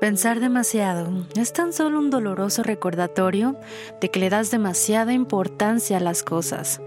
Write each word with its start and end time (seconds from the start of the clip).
Pensar 0.00 0.38
demasiado 0.38 1.08
es 1.34 1.52
tan 1.52 1.72
solo 1.72 1.98
un 1.98 2.10
doloroso 2.10 2.62
recordatorio 2.62 3.56
de 4.00 4.10
que 4.12 4.20
le 4.20 4.30
das 4.30 4.52
demasiada 4.52 5.12
importancia 5.12 5.96
a 5.96 6.00
las 6.00 6.22
cosas, 6.22 6.80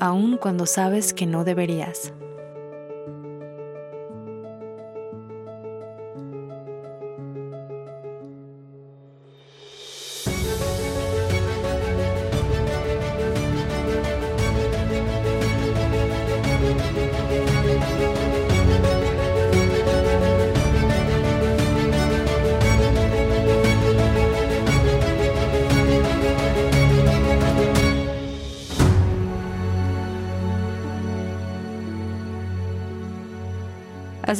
aun 0.00 0.36
cuando 0.36 0.66
sabes 0.66 1.14
que 1.14 1.26
no 1.26 1.44
deberías. 1.44 2.12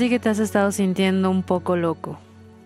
Que 0.08 0.20
te 0.20 0.28
has 0.28 0.38
estado 0.38 0.70
sintiendo 0.70 1.30
un 1.30 1.42
poco 1.42 1.74
loco. 1.74 2.16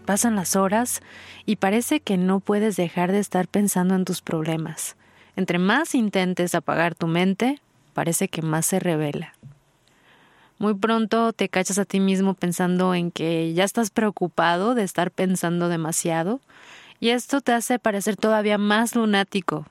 Pasan 0.04 0.36
las 0.36 0.56
horas 0.56 1.00
y 1.46 1.56
parece 1.56 2.00
que 2.00 2.18
no 2.18 2.40
puedes 2.40 2.76
dejar 2.76 3.12
de 3.12 3.18
estar 3.18 3.48
pensando 3.48 3.94
en 3.94 4.04
tus 4.04 4.20
problemas. 4.20 4.94
Entre 5.36 5.58
más 5.58 5.94
intentes 5.94 6.54
apagar 6.54 6.94
tu 6.94 7.06
mente, 7.06 7.58
parece 7.94 8.28
que 8.28 8.42
más 8.42 8.66
se 8.66 8.78
revela. 8.78 9.32
Muy 10.58 10.74
pronto 10.74 11.32
te 11.32 11.48
cachas 11.48 11.78
a 11.78 11.86
ti 11.86 11.98
mismo 11.98 12.34
pensando 12.34 12.94
en 12.94 13.10
que 13.10 13.54
ya 13.54 13.64
estás 13.64 13.88
preocupado 13.88 14.74
de 14.74 14.82
estar 14.82 15.10
pensando 15.10 15.70
demasiado 15.70 16.40
y 17.00 17.08
esto 17.08 17.40
te 17.40 17.52
hace 17.52 17.78
parecer 17.78 18.16
todavía 18.16 18.58
más 18.58 18.94
lunático, 18.94 19.64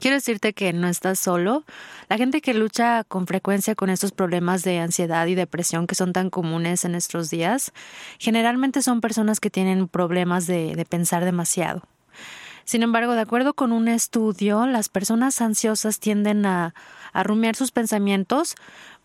Quiero 0.00 0.16
decirte 0.16 0.52
que 0.52 0.72
no 0.72 0.86
estás 0.86 1.18
solo. 1.18 1.64
La 2.08 2.18
gente 2.18 2.40
que 2.40 2.54
lucha 2.54 3.04
con 3.04 3.26
frecuencia 3.26 3.74
con 3.74 3.90
estos 3.90 4.12
problemas 4.12 4.62
de 4.62 4.78
ansiedad 4.78 5.26
y 5.26 5.34
depresión 5.34 5.86
que 5.86 5.94
son 5.94 6.12
tan 6.12 6.30
comunes 6.30 6.84
en 6.84 6.92
nuestros 6.92 7.30
días, 7.30 7.72
generalmente 8.18 8.82
son 8.82 9.00
personas 9.00 9.40
que 9.40 9.50
tienen 9.50 9.88
problemas 9.88 10.46
de, 10.46 10.86
pensar 10.88 11.24
demasiado. 11.24 11.82
Sin 12.64 12.82
embargo, 12.82 13.14
de 13.14 13.22
acuerdo 13.22 13.54
con 13.54 13.72
un 13.72 13.88
estudio, 13.88 14.66
las 14.66 14.88
personas 14.88 15.40
ansiosas 15.40 15.98
tienden 15.98 16.46
a, 16.46 16.74
a 17.12 17.22
rumiar 17.22 17.56
sus 17.56 17.72
pensamientos 17.72 18.54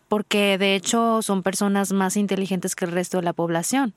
porque 0.08 0.58
de 0.58 0.76
hecho 0.76 1.22
son 1.22 1.42
personas 1.42 1.92
más 1.92 2.16
inteligentes 2.16 2.76
que 2.76 2.84
el 2.84 2.92
resto 2.92 3.16
de 3.16 3.24
la 3.24 3.32
población. 3.32 3.94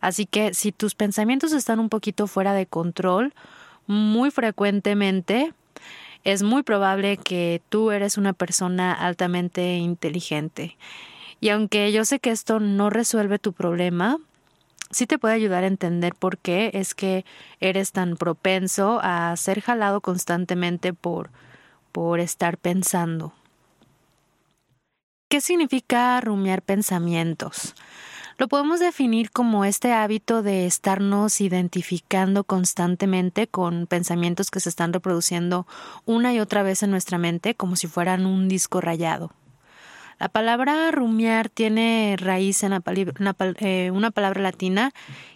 Así 0.00 0.26
que 0.26 0.54
si 0.54 0.72
tus 0.72 0.94
pensamientos 0.94 1.52
están 1.52 1.80
un 1.80 1.88
poquito 1.88 2.26
fuera 2.26 2.52
de 2.54 2.66
control, 2.66 3.34
muy 3.86 4.30
frecuentemente 4.30 5.52
es 6.24 6.42
muy 6.42 6.62
probable 6.62 7.18
que 7.18 7.62
tú 7.68 7.90
eres 7.90 8.18
una 8.18 8.32
persona 8.32 8.92
altamente 8.92 9.76
inteligente. 9.76 10.76
Y 11.40 11.50
aunque 11.50 11.92
yo 11.92 12.04
sé 12.04 12.18
que 12.18 12.30
esto 12.30 12.60
no 12.60 12.88
resuelve 12.90 13.38
tu 13.38 13.52
problema, 13.52 14.18
sí 14.90 15.06
te 15.06 15.18
puede 15.18 15.34
ayudar 15.34 15.64
a 15.64 15.68
entender 15.68 16.14
por 16.14 16.38
qué 16.38 16.70
es 16.72 16.94
que 16.94 17.24
eres 17.60 17.92
tan 17.92 18.16
propenso 18.16 19.00
a 19.02 19.36
ser 19.36 19.60
jalado 19.60 20.00
constantemente 20.00 20.94
por, 20.94 21.30
por 21.92 22.20
estar 22.20 22.56
pensando. 22.56 23.34
¿Qué 25.28 25.40
significa 25.40 26.20
rumiar 26.20 26.62
pensamientos? 26.62 27.74
Lo 28.36 28.48
podemos 28.48 28.80
definir 28.80 29.30
como 29.30 29.64
este 29.64 29.92
hábito 29.92 30.42
de 30.42 30.66
estarnos 30.66 31.40
identificando 31.40 32.42
constantemente 32.42 33.46
con 33.46 33.86
pensamientos 33.86 34.50
que 34.50 34.58
se 34.58 34.68
están 34.68 34.92
reproduciendo 34.92 35.68
una 36.04 36.34
y 36.34 36.40
otra 36.40 36.64
vez 36.64 36.82
en 36.82 36.90
nuestra 36.90 37.16
mente 37.16 37.54
como 37.54 37.76
si 37.76 37.86
fueran 37.86 38.26
un 38.26 38.48
disco 38.48 38.80
rayado. 38.80 39.30
La 40.18 40.28
palabra 40.28 40.90
rumiar 40.90 41.48
tiene 41.48 42.16
raíz 42.18 42.62
en 42.62 42.72
eh, 42.72 43.90
una, 43.92 44.10
palabra 44.10 44.40
latina 44.40 44.92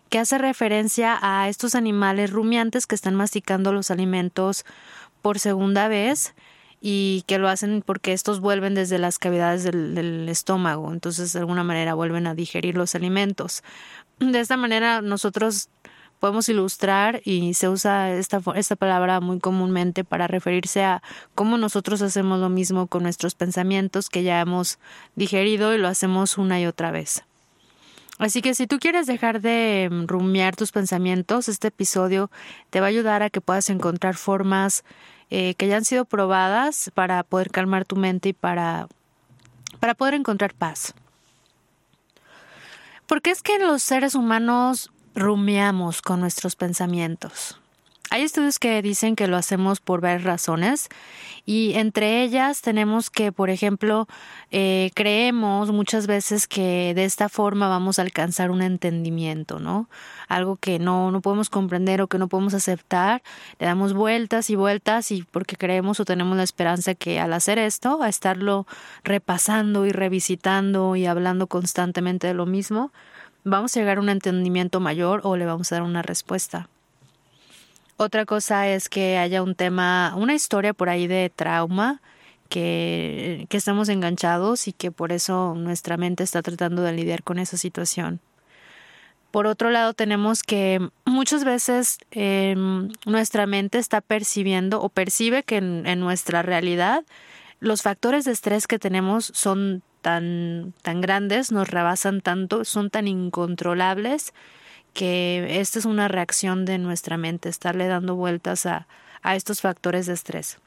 que 0.09 0.19
hace 0.19 0.39
referencia 0.39 1.19
a 1.21 1.49
estos 1.49 1.75
animales 1.75 2.31
rumiantes 2.31 2.87
que 2.87 2.95
están 2.95 3.15
masticando 3.15 3.73
los 3.73 3.91
alimentos 3.91 4.65
por 5.23 5.39
segunda 5.39 5.89
vez 5.89 6.35
y 6.81 7.25
que 7.27 7.39
lo 7.39 7.49
hacen 7.49 7.83
porque 7.85 8.13
estos 8.13 8.41
vuelven 8.41 8.75
desde 8.75 8.99
las 8.99 9.19
cavidades 9.19 9.65
del, 9.65 10.29
estómago, 10.29 10.93
entonces 10.93 11.33
de 11.33 11.41
alguna 11.41 11.65
manera 11.65 11.95
vuelven 11.95 12.27
a 12.27 12.35
digerir 12.35 12.77
los 12.77 12.95
alimentos. 12.95 13.63
De 14.21 14.41
esta 14.41 14.57
manera 14.57 15.01
nosotros 15.03 15.69
podemos 16.21 16.49
ilustrar 16.49 17.21
y 17.25 17.55
se 17.55 17.69
usa 17.69 18.13
esta, 18.13 18.41
esta 18.55 18.77
palabra 18.77 19.21
muy 19.21 19.39
comúnmente 19.39 20.05
para 20.05 20.27
referirse 20.27 20.85
a 20.85 21.03
cómo 21.35 21.59
nosotros 21.59 22.03
hacemos 22.03 22.41
lo 22.41 22.49
mismo 22.49 22.87
con 22.87 23.05
nuestros 23.05 23.35
pensamientos 23.35 24.09
que 24.09 24.23
ya 24.23 24.41
hemos 24.41 24.79
digerido 25.17 25.75
y 25.75 25.79
lo 25.79 25.89
hacemos 25.89 26.39
una 26.39 26.61
y 26.61 26.67
otra 26.67 26.91
vez. 26.91 27.25
Así 28.19 28.43
que 28.43 28.55
si 28.55 28.67
tú 28.67 28.81
quieres 28.81 29.07
dejar 29.07 29.41
de 29.41 29.89
rumiar 30.07 30.57
tus 30.57 30.73
pensamientos, 30.73 31.49
este 31.49 31.69
episodio 31.69 32.33
te 32.71 32.81
va 32.81 32.87
a 32.87 32.89
ayudar 32.89 33.23
a 33.23 33.31
que 33.31 33.41
puedas 33.41 33.71
encontrar 33.71 34.17
formas 34.17 34.85
eh, 35.31 35.55
que 35.55 35.69
ya 35.69 35.77
han 35.77 35.85
sido 35.85 36.05
probadas 36.05 36.91
para 36.95 37.23
poder 37.23 37.51
calmar 37.51 37.85
tu 37.85 37.97
mente 37.97 38.31
y 38.31 38.33
para, 38.33 38.89
para 39.81 39.95
poder 39.95 40.15
encontrar 40.15 40.55
paz. 40.55 40.95
Porque 43.07 43.31
es 43.31 43.43
que 43.43 43.59
los 43.59 43.83
seres 43.83 44.15
humanos 44.15 44.91
rumiamos 45.15 46.03
con 46.03 46.21
nuestros 46.21 46.57
pensamientos. 46.57 47.58
Hay 48.11 48.23
estudios 48.23 48.59
que 48.59 48.81
dicen 48.81 49.17
que 49.17 49.27
lo 49.27 49.37
hacemos 49.37 49.81
por 49.81 50.01
varias 50.01 50.25
razones 50.25 50.89
y 51.45 51.75
entre 51.75 52.23
ellas 52.23 52.63
tenemos 52.63 53.11
que, 53.11 53.33
por 53.33 53.51
ejemplo, 53.51 54.09
eh, 54.51 54.91
creemos 54.95 55.73
muchas 55.73 56.07
veces 56.07 56.47
que 56.47 56.95
de 56.95 57.05
esta 57.05 57.29
forma 57.29 57.69
vamos 57.69 57.99
a 57.99 58.03
alcanzar 58.03 58.51
un 58.51 58.63
entendimiento, 58.63 59.59
¿no? 59.59 59.91
Algo 60.27 60.57
que 60.57 60.79
no, 60.79 61.11
no 61.11 61.21
podemos 61.21 61.51
comprender 61.51 62.01
o 62.01 62.07
que 62.07 62.17
no 62.17 62.29
podemos 62.29 62.55
aceptar, 62.55 63.23
le 63.59 63.67
damos 63.67 63.93
vueltas 63.93 64.49
y 64.49 64.57
vueltas 64.57 65.11
y 65.11 65.23
porque 65.25 65.57
creemos 65.57 66.01
o 66.01 66.07
tenemos 66.07 66.35
la 66.35 66.45
esperanza 66.45 66.95
que 66.95 67.21
al 67.21 67.35
hacer 67.35 67.59
esto, 67.59 68.03
a 68.03 68.09
estarlo 68.09 68.67
repasando 69.05 69.85
y 69.85 69.93
revisitando 69.93 70.97
y 70.97 71.05
hablando 71.05 71.47
constantemente 71.47 72.27
de 72.27 72.35
lo 72.35 72.47
mismo, 72.47 72.91
vamos 73.45 73.77
a 73.77 73.81
llegar 73.81 73.99
a 73.99 74.01
un 74.01 74.09
entendimiento 74.09 74.81
mayor 74.81 75.21
o 75.25 75.37
le 75.37 75.45
vamos 75.45 75.71
a 75.73 75.75
dar 75.75 75.83
una 75.83 76.01
respuesta. 76.01 76.71
Otra 77.99 78.27
cosa 78.27 78.69
es 78.69 78.89
que 78.89 79.19
haya 79.19 79.43
un 79.43 79.57
tema, 79.57 80.15
una 80.17 80.33
historia 80.33 80.73
por 80.73 80.89
ahí 80.89 81.09
de 81.09 81.33
trauma, 81.35 82.01
que, 82.49 83.47
que 83.49 83.57
estamos 83.57 83.89
enganchados 83.89 84.69
y 84.69 84.73
que 84.73 84.93
por 84.93 85.11
eso 85.11 85.55
nuestra 85.57 85.97
mente 85.97 86.23
está 86.23 86.41
tratando 86.41 86.83
de 86.83 86.93
lidiar 86.93 87.25
con 87.25 87.41
esa 87.41 87.57
situación. 87.57 88.21
Por 89.33 89.49
otro 89.49 89.71
lado, 89.71 89.95
tenemos 89.95 90.45
que 90.45 90.81
muchas 91.05 91.43
veces 91.43 91.99
em, 92.13 92.89
nuestra 93.05 93.47
mente 93.47 93.79
está 93.79 94.01
percibiendo 94.01 94.81
o 94.81 94.91
percibe 94.91 95.43
que 95.43 95.57
en, 95.57 96.01
nuestra 96.01 96.43
realidad 96.43 97.05
los 97.59 97.83
factores 97.83 98.25
de 98.25 98.31
estrés 98.31 98.69
que 98.69 98.79
tenemos 98.79 99.33
son 99.35 99.83
tan, 100.03 100.73
tan 100.83 101.01
grandes, 101.01 101.51
nos 101.51 101.69
rebasan 101.69 102.21
tanto, 102.21 102.65
son 102.65 102.91
tan 102.91 103.09
incontrolables 103.09 104.33
que 104.99 105.61
esta 105.61 105.79
es 105.79 105.85
una 105.85 106.09
reacción 106.09 106.65
de 106.65 106.77
nuestra 106.79 107.17
mente, 107.17 107.49
estarle 107.49 107.87
dando 107.87 108.17
vueltas 108.17 108.67
a, 108.67 108.89
a 109.23 109.37
estos 109.37 109.61
factores 109.61 110.07
de 110.07 110.15
estrés. 110.15 110.59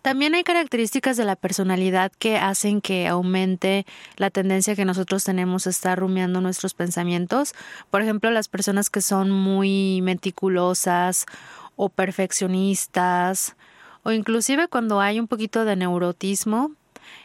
También 0.00 0.34
hay 0.34 0.44
características 0.44 1.18
de 1.18 1.26
la 1.26 1.36
personalidad 1.36 2.10
que 2.18 2.38
hacen 2.38 2.80
que 2.80 3.06
aumente 3.06 3.84
la 4.16 4.30
tendencia 4.30 4.74
que 4.74 4.86
nosotros 4.86 5.24
tenemos 5.24 5.66
a 5.66 5.70
estar 5.70 5.98
rumiando 5.98 6.40
nuestros 6.40 6.72
pensamientos. 6.72 7.52
Por 7.90 8.00
ejemplo, 8.00 8.30
las 8.30 8.48
personas 8.48 8.88
que 8.88 9.02
son 9.02 9.30
muy 9.30 10.00
meticulosas 10.02 11.26
o 11.76 11.90
perfeccionistas 11.90 13.56
o 14.04 14.12
inclusive 14.12 14.68
cuando 14.68 15.02
hay 15.02 15.20
un 15.20 15.28
poquito 15.28 15.66
de 15.66 15.76
neurotismo, 15.76 16.70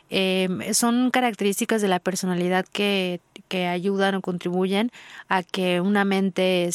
eh, 0.09 0.50
son 0.74 1.09
características 1.12 1.81
de 1.81 1.88
la 1.88 2.00
personalidad 2.00 2.65
que, 2.65 3.21
que, 3.51 3.68
ayudan 3.68 4.15
o 4.15 4.21
contribuyen 4.21 4.92
a 5.27 5.44
que 5.44 5.81
una 5.81 6.06
mente 6.06 6.69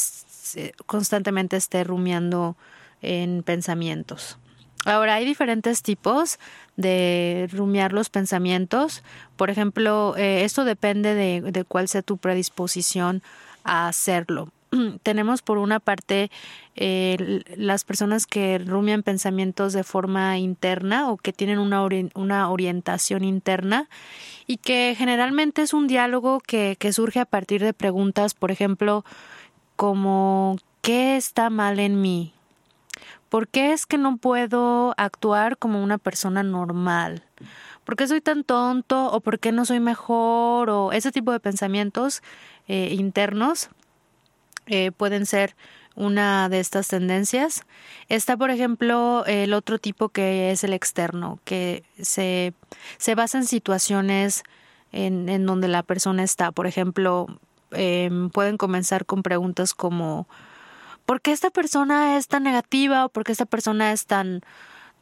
constantemente 0.84 1.56
esté 1.56 1.84
rumiando 1.84 2.54
en 3.00 3.42
pensamientos. 3.42 4.36
Ahora, 4.84 5.14
hay 5.14 5.24
diferentes 5.24 5.82
tipos 5.82 6.38
de 6.76 7.48
rumiar 7.50 7.92
los 7.92 8.10
pensamientos. 8.10 9.02
Por 9.36 9.48
ejemplo, 9.48 10.14
eh, 10.18 10.44
esto 10.44 10.64
depende 10.64 11.14
de, 11.14 11.40
de 11.40 11.64
cuál 11.64 11.88
sea 11.88 12.02
tu 12.02 12.18
predisposición 12.18 13.22
a 13.64 13.88
hacerlo. 13.88 14.52
tenemos 15.02 15.42
por 15.42 15.58
una 15.58 15.80
parte 15.80 16.30
eh, 16.74 17.42
las 17.56 17.84
personas 17.84 18.26
que 18.26 18.58
rumian 18.58 19.02
pensamientos 19.02 19.72
de 19.72 19.84
forma 19.84 20.38
interna 20.38 21.10
o 21.10 21.16
que 21.16 21.32
tienen 21.32 21.58
una, 21.58 21.86
una 22.14 22.50
orientación 22.50 23.24
interna 23.24 23.88
y 24.46 24.58
que 24.58 24.94
generalmente 24.96 25.62
es 25.62 25.72
un 25.72 25.86
diálogo 25.86 26.40
que, 26.40 26.76
que 26.78 26.92
surge 26.92 27.20
a 27.20 27.24
partir 27.24 27.62
de 27.62 27.72
preguntas, 27.72 28.34
por 28.34 28.50
ejemplo, 28.50 29.04
como 29.76 30.56
qué 30.82 31.16
está 31.16 31.50
mal 31.50 31.80
en 31.80 32.00
mí, 32.00 32.32
¿Por 33.28 33.48
qué 33.48 33.72
es 33.72 33.86
que 33.86 33.98
no 33.98 34.18
puedo 34.18 34.94
actuar 34.96 35.58
como 35.58 35.82
una 35.82 35.98
persona 35.98 36.42
normal? 36.42 37.24
¿Por 37.84 37.96
qué 37.96 38.06
soy 38.06 38.20
tan 38.20 38.44
tonto? 38.44 39.12
¿O 39.12 39.20
por 39.20 39.40
qué 39.40 39.52
no 39.52 39.64
soy 39.64 39.80
mejor? 39.80 40.70
O 40.70 40.92
ese 40.92 41.10
tipo 41.12 41.32
de 41.32 41.40
pensamientos 41.40 42.22
eh, 42.68 42.94
internos 42.98 43.68
eh, 44.66 44.92
pueden 44.92 45.26
ser 45.26 45.56
una 45.94 46.48
de 46.48 46.60
estas 46.60 46.88
tendencias. 46.88 47.64
Está, 48.08 48.36
por 48.36 48.50
ejemplo, 48.50 49.24
el 49.26 49.54
otro 49.54 49.78
tipo 49.78 50.10
que 50.10 50.50
es 50.50 50.62
el 50.62 50.72
externo, 50.74 51.40
que 51.44 51.84
se, 52.00 52.52
se 52.98 53.14
basa 53.14 53.38
en 53.38 53.46
situaciones 53.46 54.44
en, 54.92 55.28
en 55.28 55.46
donde 55.46 55.68
la 55.68 55.82
persona 55.82 56.22
está. 56.22 56.52
Por 56.52 56.66
ejemplo, 56.66 57.26
em, 57.72 58.30
pueden 58.30 58.58
comenzar 58.58 59.06
con 59.06 59.22
preguntas 59.22 59.74
como 59.74 60.28
¿por 61.06 61.20
qué 61.20 61.32
esta 61.32 61.50
persona 61.50 62.16
es 62.18 62.28
tan 62.28 62.42
negativa? 62.42 63.06
¿O 63.06 63.08
por 63.08 63.24
qué 63.24 63.32
esta 63.32 63.46
persona 63.46 63.92
es 63.92 64.06
tan, 64.06 64.42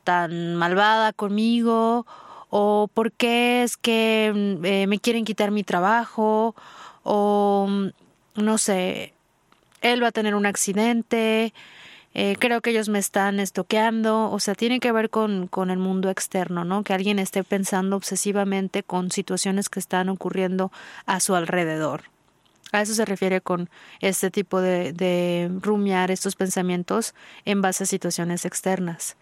tan 0.05 0.55
malvada 0.57 1.13
conmigo? 1.13 2.07
¿O 2.51 2.89
por 2.93 3.13
qué 3.13 3.65
es 3.65 3.77
que 3.77 4.33
mm, 4.35 4.65
eh, 4.65 4.87
me 4.87 5.01
quieren 5.01 5.25
quitar 5.25 5.51
mi 5.51 5.65
trabajo? 5.65 6.55
¿O 7.03 7.69
no 8.37 8.59
sé, 8.59 9.14
él 9.85 10.03
va 10.03 10.09
a 10.09 10.13
tener 10.13 10.35
un 10.35 10.47
accidente? 10.47 11.53
Eh, 12.15 12.37
creo 12.39 12.61
que 12.61 12.71
ellos 12.71 12.89
me 12.89 13.01
están 13.01 13.41
estoqueando, 13.41 14.31
o 14.31 14.39
sea, 14.39 14.55
tiene 14.55 14.79
que 14.79 14.93
ver 14.93 15.11
con, 15.11 15.49
con 15.49 15.71
el 15.71 15.79
mundo 15.79 16.11
externo, 16.11 16.65
¿no? 16.65 16.85
Que 16.85 16.95
alguien 16.95 17.19
esté 17.19 17.43
pensando 17.43 17.97
obsesivamente 17.97 18.85
con 18.85 19.11
situaciones 19.11 19.69
que 19.69 19.81
están 19.81 20.09
ocurriendo 20.09 20.71
a 21.07 21.19
su 21.19 21.35
alrededor. 21.35 22.05
A 22.71 22.83
eso 22.83 22.95
se 22.95 23.05
refiere 23.05 23.41
con 23.41 23.69
este 24.01 24.31
tipo 24.31 24.61
de, 24.61 24.93
de 24.93 25.51
rumiar 25.61 26.13
estos 26.13 26.37
pensamientos 26.37 27.15
en 27.45 27.63
base 27.63 27.85
a 27.85 27.87
situaciones 27.87 28.45
externas. 28.45 29.17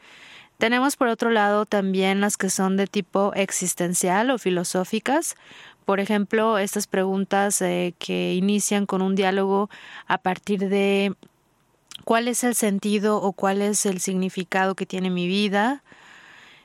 Tenemos 0.58 0.96
por 0.96 1.08
otro 1.08 1.30
lado 1.30 1.66
también 1.66 2.20
las 2.20 2.36
que 2.36 2.48
son 2.48 2.76
de 2.76 2.86
tipo 2.86 3.32
existencial 3.34 4.30
o 4.30 4.38
filosóficas. 4.38 5.34
Por 5.84 6.00
ejemplo, 6.00 6.58
estas 6.58 6.86
preguntas 6.86 7.60
eh, 7.62 7.94
que 7.98 8.34
inician 8.34 8.86
con 8.86 9.02
un 9.02 9.14
diálogo 9.14 9.68
a 10.06 10.18
partir 10.18 10.68
de 10.68 11.14
cuál 12.04 12.28
es 12.28 12.44
el 12.44 12.54
sentido 12.54 13.20
o 13.20 13.32
cuál 13.32 13.62
es 13.62 13.86
el 13.86 14.00
significado 14.00 14.74
que 14.74 14.86
tiene 14.86 15.10
mi 15.10 15.26
vida. 15.26 15.82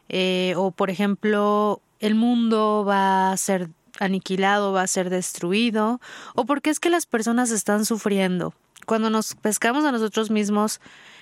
Eh, 0.10 0.54
o 0.56 0.72
por 0.72 0.90
ejemplo, 0.90 1.82
el 2.00 2.16
mundo 2.16 2.86
va 2.88 3.32
a 3.32 3.38
ser 3.38 3.70
aniquilado, 4.00 4.74
va 4.74 4.84
a 4.84 4.88
ser 4.88 5.10
destruido, 5.10 6.00
o 6.36 6.46
porque 6.46 6.70
es 6.70 6.80
que 6.80 6.90
las 6.90 7.06
personas 7.06 7.50
están 7.52 7.86
sufriendo. 7.86 8.54
Cuando 8.86 9.10
nos 9.10 9.36
pescamos 9.36 9.86
a 9.86 9.92
nosotros 9.92 10.30
mismos, 10.30 10.80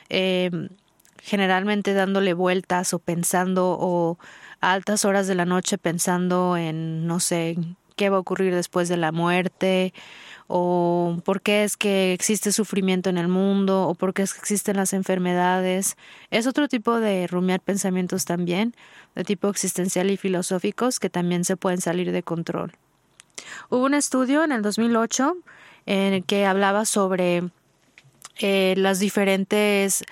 eh, 0.10 0.52
generalmente 1.22 1.94
dándole 1.94 2.34
vueltas 2.34 2.94
o 2.94 3.00
pensando 3.00 3.78
o 3.80 4.20
a 4.62 4.74
altas 4.74 5.06
horas 5.06 5.28
de 5.28 5.36
la 5.36 5.46
noche 5.46 5.78
pensando 5.78 6.58
en, 6.58 7.08
no 7.08 7.20
sé, 7.20 7.58
qué 7.96 8.10
va 8.10 8.18
a 8.18 8.20
ocurrir 8.20 8.54
después 8.54 8.90
de 8.90 8.98
la 8.98 9.12
muerte, 9.12 9.94
o 10.48 11.18
por 11.26 11.42
qué 11.42 11.64
es 11.64 11.78
que 11.78 12.14
existe 12.14 12.52
sufrimiento 12.52 13.10
en 13.10 13.18
el 13.18 13.28
mundo, 13.28 13.88
o 13.88 13.96
por 13.96 14.14
qué 14.14 14.22
es 14.22 14.34
que 14.34 14.40
existen 14.40 14.78
las 14.78 14.94
enfermedades. 14.94 15.98
Es 16.30 16.48
otro 16.48 16.68
tipo 16.68 17.00
de 17.00 17.28
rumiar 17.28 17.62
pensamientos 17.62 18.26
también, 18.26 18.76
de 19.16 19.24
tipo 19.24 19.50
existencial 19.50 20.12
y 20.12 20.18
filosóficos, 20.18 21.00
que 21.00 21.10
también 21.10 21.46
se 21.46 21.58
pueden 21.58 21.82
salir 21.82 22.12
de 22.12 22.24
control. 22.24 22.74
Hubo 23.70 23.86
un 23.86 23.94
estudio 23.94 24.44
en 24.44 24.52
el 24.52 24.62
2008 24.62 25.38
en 25.86 26.14
el 26.14 26.24
que 26.24 26.46
hablaba 26.46 26.86
sobre 26.86 27.44
eh, 28.40 28.74
las 28.78 29.00
diferentes 29.00 30.04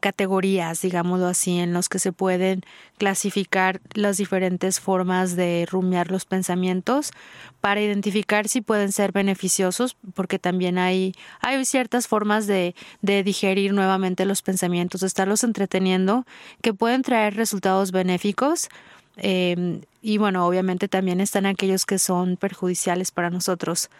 categorías, 0.00 0.80
digámoslo 0.80 1.26
así, 1.26 1.58
en 1.58 1.72
los 1.72 1.88
que 1.88 1.98
se 1.98 2.12
pueden 2.12 2.62
clasificar 2.96 3.80
las 3.92 4.16
diferentes 4.16 4.80
formas 4.80 5.36
de 5.36 5.66
rumiar 5.70 6.10
los 6.10 6.24
pensamientos 6.24 7.12
para 7.60 7.80
identificar 7.80 8.48
si 8.48 8.60
pueden 8.60 8.92
ser 8.92 9.12
beneficiosos, 9.12 9.96
porque 10.14 10.38
también 10.38 10.78
hay, 10.78 11.12
hay 11.40 11.64
ciertas 11.64 12.06
formas 12.06 12.46
de, 12.46 12.74
de 13.02 13.22
digerir 13.22 13.74
nuevamente 13.74 14.24
los 14.24 14.42
pensamientos, 14.42 15.02
de 15.02 15.06
estarlos 15.06 15.44
entreteniendo, 15.44 16.24
que 16.62 16.72
pueden 16.72 17.02
traer 17.02 17.34
resultados 17.34 17.92
benéficos. 17.92 18.68
Eh, 19.16 19.80
y 20.00 20.18
bueno, 20.18 20.46
obviamente 20.46 20.88
también 20.88 21.20
están 21.20 21.44
aquellos 21.44 21.84
que 21.84 21.98
son 21.98 22.36
perjudiciales 22.36 23.10
para 23.10 23.30
nosotros. 23.30 23.90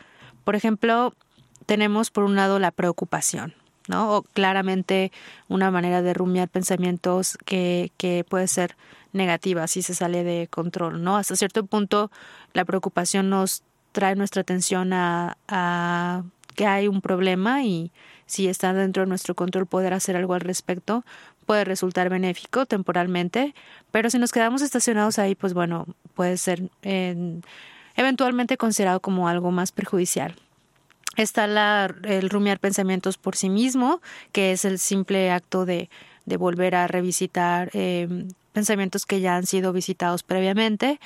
Por 0.44 0.56
ejemplo, 0.56 1.12
tenemos 1.66 2.10
por 2.10 2.24
un 2.24 2.36
lado 2.36 2.58
la 2.58 2.70
preocupación. 2.70 3.54
¿No? 3.88 4.17
O 4.17 4.23
claramente 4.23 5.12
una 5.49 5.70
manera 5.70 6.02
de 6.02 6.14
rumiar 6.14 6.49
pensamientos 6.49 7.38
que, 7.44 7.93
que 7.96 8.25
puede 8.29 8.49
ser 8.49 8.76
negativa 9.12 9.67
si 9.67 9.82
se 9.82 9.94
sale 9.94 10.25
de 10.25 10.49
control, 10.49 11.02
¿no? 11.02 11.17
Hasta 11.17 11.37
cierto 11.37 11.64
punto 11.67 12.11
la 12.52 12.64
preocupación 12.64 13.31
nos 13.31 13.62
trae 13.93 14.14
nuestra 14.14 14.43
atención 14.43 14.93
a, 14.93 15.37
a 15.49 16.23
que 16.55 16.67
hay 16.67 16.88
un 16.88 17.00
problema 17.00 17.62
y 17.62 17.90
si 18.26 18.49
está 18.49 18.73
dentro 18.75 19.05
de 19.05 19.08
nuestro 19.08 19.35
control 19.35 19.67
poder 19.67 19.94
hacer 19.94 20.17
algo 20.17 20.35
al 20.35 20.40
respecto 20.40 21.05
puede 21.49 21.64
resultar 21.64 22.11
benéfico 22.11 22.67
temporalmente, 22.67 23.55
pero 23.90 24.11
si 24.11 24.19
nos 24.19 24.32
quedamos 24.32 24.61
estacionados 24.61 25.19
ahí, 25.19 25.35
pues 25.35 25.55
bueno, 25.55 25.87
puede 26.14 26.37
ser 26.37 26.69
eh, 26.82 27.40
eventualmente 27.96 28.58
considerado 28.58 29.00
como 29.00 29.29
algo 29.29 29.50
más 29.50 29.73
perjudicial. 29.73 30.37
Está 31.18 31.86
el 32.04 32.30
rumiar 32.30 32.60
pensamientos 32.60 33.18
por 33.18 33.34
sí 33.34 33.48
mismo, 33.48 34.00
que 34.30 34.52
es 34.52 34.64
el 34.64 34.78
simple 34.78 35.32
acto 35.32 35.66
de, 35.66 35.90
volver 36.38 36.76
a 36.76 36.86
revisitar 36.86 37.70
eh, 37.72 38.06
pensamientos 38.52 39.04
que 39.04 39.20
ya 39.20 39.34
han 39.34 39.44
sido 39.44 39.72
visitados 39.72 40.22
previamente. 40.22 41.00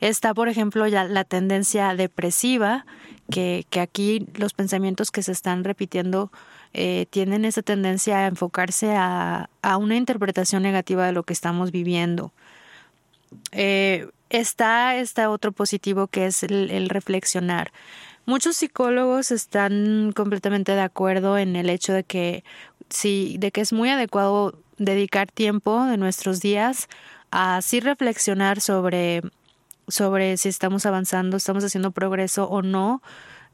Está, 0.00 0.32
por 0.32 0.48
ejemplo, 0.48 0.86
ya 0.86 1.04
la 1.04 1.24
tendencia 1.24 1.94
depresiva, 1.94 2.86
que, 3.30 3.66
aquí 3.78 4.26
los 4.34 4.54
pensamientos 4.54 5.10
que 5.10 5.22
se 5.22 5.32
están 5.32 5.62
repitiendo 5.62 6.32
eh, 6.72 7.04
tienen 7.10 7.44
esa 7.44 7.60
tendencia 7.60 8.20
a 8.20 8.28
enfocarse 8.28 8.94
a, 8.96 9.50
una 9.78 9.96
interpretación 9.96 10.62
negativa 10.62 11.04
de 11.04 11.12
lo 11.12 11.24
que 11.24 11.34
estamos 11.34 11.70
viviendo. 11.70 12.32
Eh, 13.52 14.08
está 14.30 14.96
este 14.96 15.26
otro 15.26 15.52
positivo 15.52 16.06
que 16.06 16.24
es 16.24 16.44
el 16.44 16.88
reflexionar. 16.88 17.72
Muchos 18.26 18.56
psicólogos 18.56 19.30
están 19.30 20.12
completamente 20.14 20.72
de 20.72 20.80
acuerdo 20.80 21.38
en 21.38 21.56
el 21.56 21.70
hecho 21.70 21.92
de 21.92 22.04
que 22.04 22.44
sí, 22.88 23.36
de 23.38 23.50
que 23.50 23.60
es 23.60 23.72
muy 23.72 23.88
adecuado 23.88 24.58
dedicar 24.78 25.30
tiempo 25.30 25.84
de 25.84 25.96
nuestros 25.96 26.40
días 26.40 26.88
a 27.30 27.56
así 27.56 27.80
reflexionar 27.80 28.60
sobre 28.60 29.22
sobre 29.88 30.36
si 30.36 30.48
estamos 30.48 30.86
avanzando, 30.86 31.36
estamos 31.36 31.64
haciendo 31.64 31.90
progreso 31.90 32.48
o 32.48 32.62
no 32.62 33.02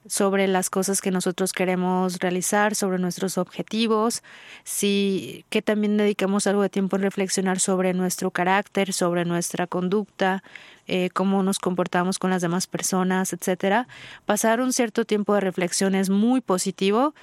sobre 0.06 0.46
las 0.46 0.70
cosas 0.70 1.00
que 1.00 1.10
nosotros 1.10 1.52
queremos 1.52 2.18
realizar, 2.18 2.74
sobre 2.74 2.98
nuestros 2.98 3.38
objetivos, 3.38 4.22
si 4.64 5.44
que 5.50 5.62
también 5.62 5.96
dedicamos 5.96 6.46
algo 6.46 6.62
de 6.62 6.68
tiempo 6.68 6.96
en 6.96 7.02
reflexionar 7.02 7.58
sobre 7.58 7.92
nuestro 7.92 8.30
carácter, 8.30 8.92
sobre 8.92 9.24
nuestra 9.24 9.66
conducta, 9.66 10.42
eh, 10.88 11.10
cómo 11.10 11.42
nos 11.42 11.58
comportamos 11.58 12.18
con 12.18 12.30
las 12.30 12.42
demás 12.42 12.66
personas, 12.66 13.32
etcétera. 13.32 13.88
Pasar 14.24 14.60
un 14.60 14.72
cierto 14.72 15.04
tiempo 15.04 15.34
de 15.34 15.40
reflexión 15.40 15.94
es 15.94 16.10
muy 16.10 16.40
positivo. 16.40 17.14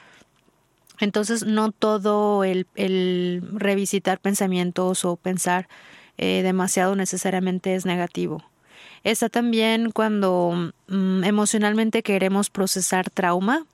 Entonces, 1.00 1.46
no 1.46 1.72
todo 1.72 2.44
el, 2.44 2.68
revisitar 3.54 4.20
pensamientos 4.20 5.06
o 5.06 5.16
pensar 5.16 5.68
eh, 6.18 6.42
demasiado 6.44 6.96
necesariamente 6.96 7.76
es 7.76 7.86
negativo. 7.86 8.44
Está 9.04 9.30
también 9.30 9.92
cuando 9.92 10.74
mm, 10.88 11.24
emocionalmente 11.24 12.04
queremos 12.04 12.50
procesar 12.50 13.10
trauma. 13.10 13.66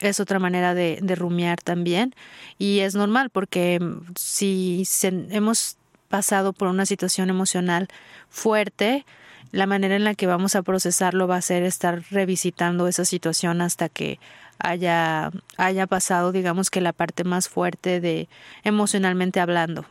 Es 0.00 0.20
otra 0.20 0.38
manera 0.38 0.74
de, 0.74 0.98
de, 1.02 1.14
rumiar 1.14 1.60
también. 1.60 2.14
Y 2.58 2.80
es 2.80 2.94
normal 2.94 3.30
porque 3.30 3.78
mm, 3.80 4.12
si 4.16 4.84
hemos 5.30 5.76
pasado 6.08 6.52
por 6.52 6.68
una 6.68 6.86
situación 6.86 7.30
emocional 7.30 7.88
fuerte, 8.28 9.04
la 9.54 9.66
manera 9.66 9.94
en 9.94 10.02
la 10.02 10.16
que 10.16 10.26
vamos 10.26 10.56
a 10.56 10.62
procesarlo 10.62 11.28
va 11.28 11.36
a 11.36 11.42
ser 11.42 11.62
estar 11.62 12.02
revisitando 12.10 12.88
esa 12.88 13.04
situación 13.04 13.60
hasta 13.60 13.88
que 13.88 14.18
haya, 14.58 15.30
haya 15.56 15.86
pasado, 15.86 16.32
digamos 16.32 16.70
que 16.70 16.80
la 16.80 16.92
parte 16.92 17.22
más 17.22 17.48
fuerte 17.48 18.00
de 18.00 18.28
emocionalmente 18.64 19.38
hablando. 19.38 19.84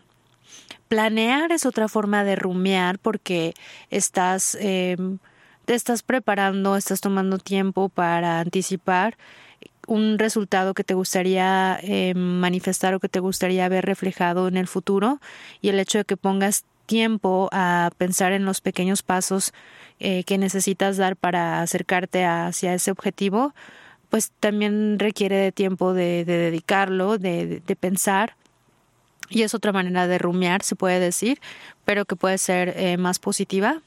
Planear 0.89 1.53
es 1.53 1.65
otra 1.65 1.87
forma 1.87 2.25
de 2.25 2.35
rumiar 2.35 2.99
porque 2.99 3.53
estás, 3.89 4.57
eh, 4.59 4.97
te 5.63 5.75
estás 5.75 6.03
preparando, 6.03 6.75
estás 6.75 6.99
tomando 6.99 7.37
tiempo 7.37 7.87
para 7.87 8.41
anticipar 8.41 9.17
un 9.87 10.19
resultado 10.19 10.73
que 10.73 10.83
te 10.83 10.93
gustaría 10.93 11.79
eh, 11.83 12.13
manifestar 12.15 12.93
o 12.95 12.99
que 12.99 13.09
te 13.09 13.19
gustaría 13.19 13.67
ver 13.69 13.85
reflejado 13.85 14.49
en 14.49 14.57
el 14.57 14.67
futuro 14.67 15.21
y 15.61 15.69
el 15.69 15.79
hecho 15.79 15.99
de 15.99 16.05
que 16.05 16.17
pongas 16.17 16.65
tiempo 16.85 17.49
a 17.51 17.91
pensar 17.97 18.31
en 18.31 18.45
los 18.45 18.61
pequeños 18.61 19.03
pasos 19.03 19.53
eh, 19.99 20.23
que 20.23 20.37
necesitas 20.37 20.97
dar 20.97 21.15
para 21.15 21.61
acercarte 21.61 22.25
hacia 22.25 22.73
ese 22.73 22.91
objetivo 22.91 23.53
pues 24.13 24.31
también 24.39 24.99
requiere 24.99 25.37
de 25.37 25.51
tiempo 25.51 25.95
de, 25.95 26.23
dedicarlo, 26.23 27.17
de, 27.17 27.63
pensar. 27.79 28.35
Y 29.27 29.41
es 29.41 29.55
otra 29.55 29.71
manera 29.71 30.05
de 30.05 30.19
rumiar, 30.19 30.61
se 30.61 30.75
puede 30.75 30.99
decir, 30.99 31.41
pero 31.83 32.05
que 32.05 32.15
puede 32.15 32.37
ser 32.37 32.75
eh, 32.77 32.97
más 32.97 33.17
positiva. 33.17 33.81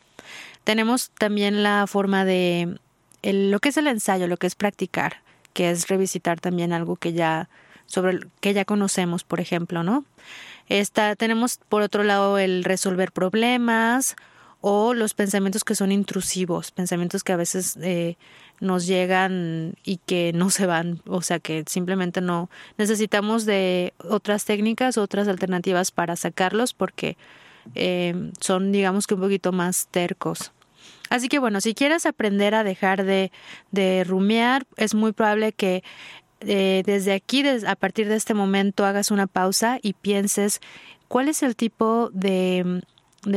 Tenemos 0.64 1.10
también 1.10 1.62
la 1.62 1.86
forma 1.86 2.24
de 2.24 2.76
lo 3.22 3.60
que 3.60 3.68
es 3.68 3.76
el 3.76 3.86
ensayo, 3.86 4.26
lo 4.26 4.36
que 4.36 4.48
es 4.48 4.56
practicar, 4.56 5.18
que 5.52 5.70
es 5.70 5.86
revisitar 5.86 6.40
también 6.40 6.72
algo 6.72 6.96
que 6.96 7.12
ya 7.12 7.48
sobre 7.86 8.20
que 8.40 8.54
ya 8.54 8.64
conocemos, 8.64 9.24
por 9.24 9.40
ejemplo, 9.40 9.82
¿no? 9.82 10.04
Esta, 10.68 11.14
tenemos 11.14 11.58
por 11.68 11.82
otro 11.82 12.02
lado 12.02 12.38
el 12.38 12.64
resolver 12.64 13.12
problemas 13.12 14.16
o 14.60 14.94
los 14.94 15.14
pensamientos 15.14 15.62
que 15.62 15.76
son 15.76 15.92
intrusivos, 15.92 16.72
pensamientos 16.72 17.22
que 17.22 17.32
a 17.32 17.36
veces 17.36 17.78
eh, 17.82 18.16
nos 18.60 18.86
llegan 18.86 19.74
y 19.84 19.98
que 19.98 20.32
no 20.34 20.50
se 20.50 20.66
van, 20.66 21.00
o 21.06 21.22
sea 21.22 21.38
que 21.38 21.62
simplemente 21.68 22.20
no 22.20 22.50
necesitamos 22.78 23.44
de 23.44 23.92
otras 23.98 24.44
técnicas, 24.44 24.98
otras 24.98 25.28
alternativas 25.28 25.92
para 25.92 26.16
sacarlos 26.16 26.74
porque 26.74 27.16
eh, 27.74 28.32
son 28.40 28.72
digamos 28.72 29.06
que 29.06 29.14
un 29.14 29.20
poquito 29.20 29.52
más 29.52 29.86
tercos. 29.90 30.52
Así 31.10 31.28
que 31.28 31.38
bueno, 31.38 31.60
si 31.60 31.74
quieres 31.74 32.04
aprender 32.06 32.54
a 32.54 32.64
dejar 32.64 33.04
de, 33.04 33.30
de 33.70 34.02
rumiar, 34.04 34.66
es 34.76 34.94
muy 34.94 35.12
probable 35.12 35.52
que 35.52 35.84
eh, 36.40 36.82
desde 36.84 37.12
aquí, 37.12 37.44
a 37.66 37.76
partir 37.76 38.08
de 38.08 38.16
este 38.16 38.34
momento, 38.34 38.84
hagas 38.84 39.10
una 39.10 39.26
pausa 39.26 39.78
y 39.82 39.94
pienses 39.94 40.60
cuál 41.08 41.28
es 41.28 41.42
el 41.42 41.56
tipo 41.56 42.10
de, 42.12 42.82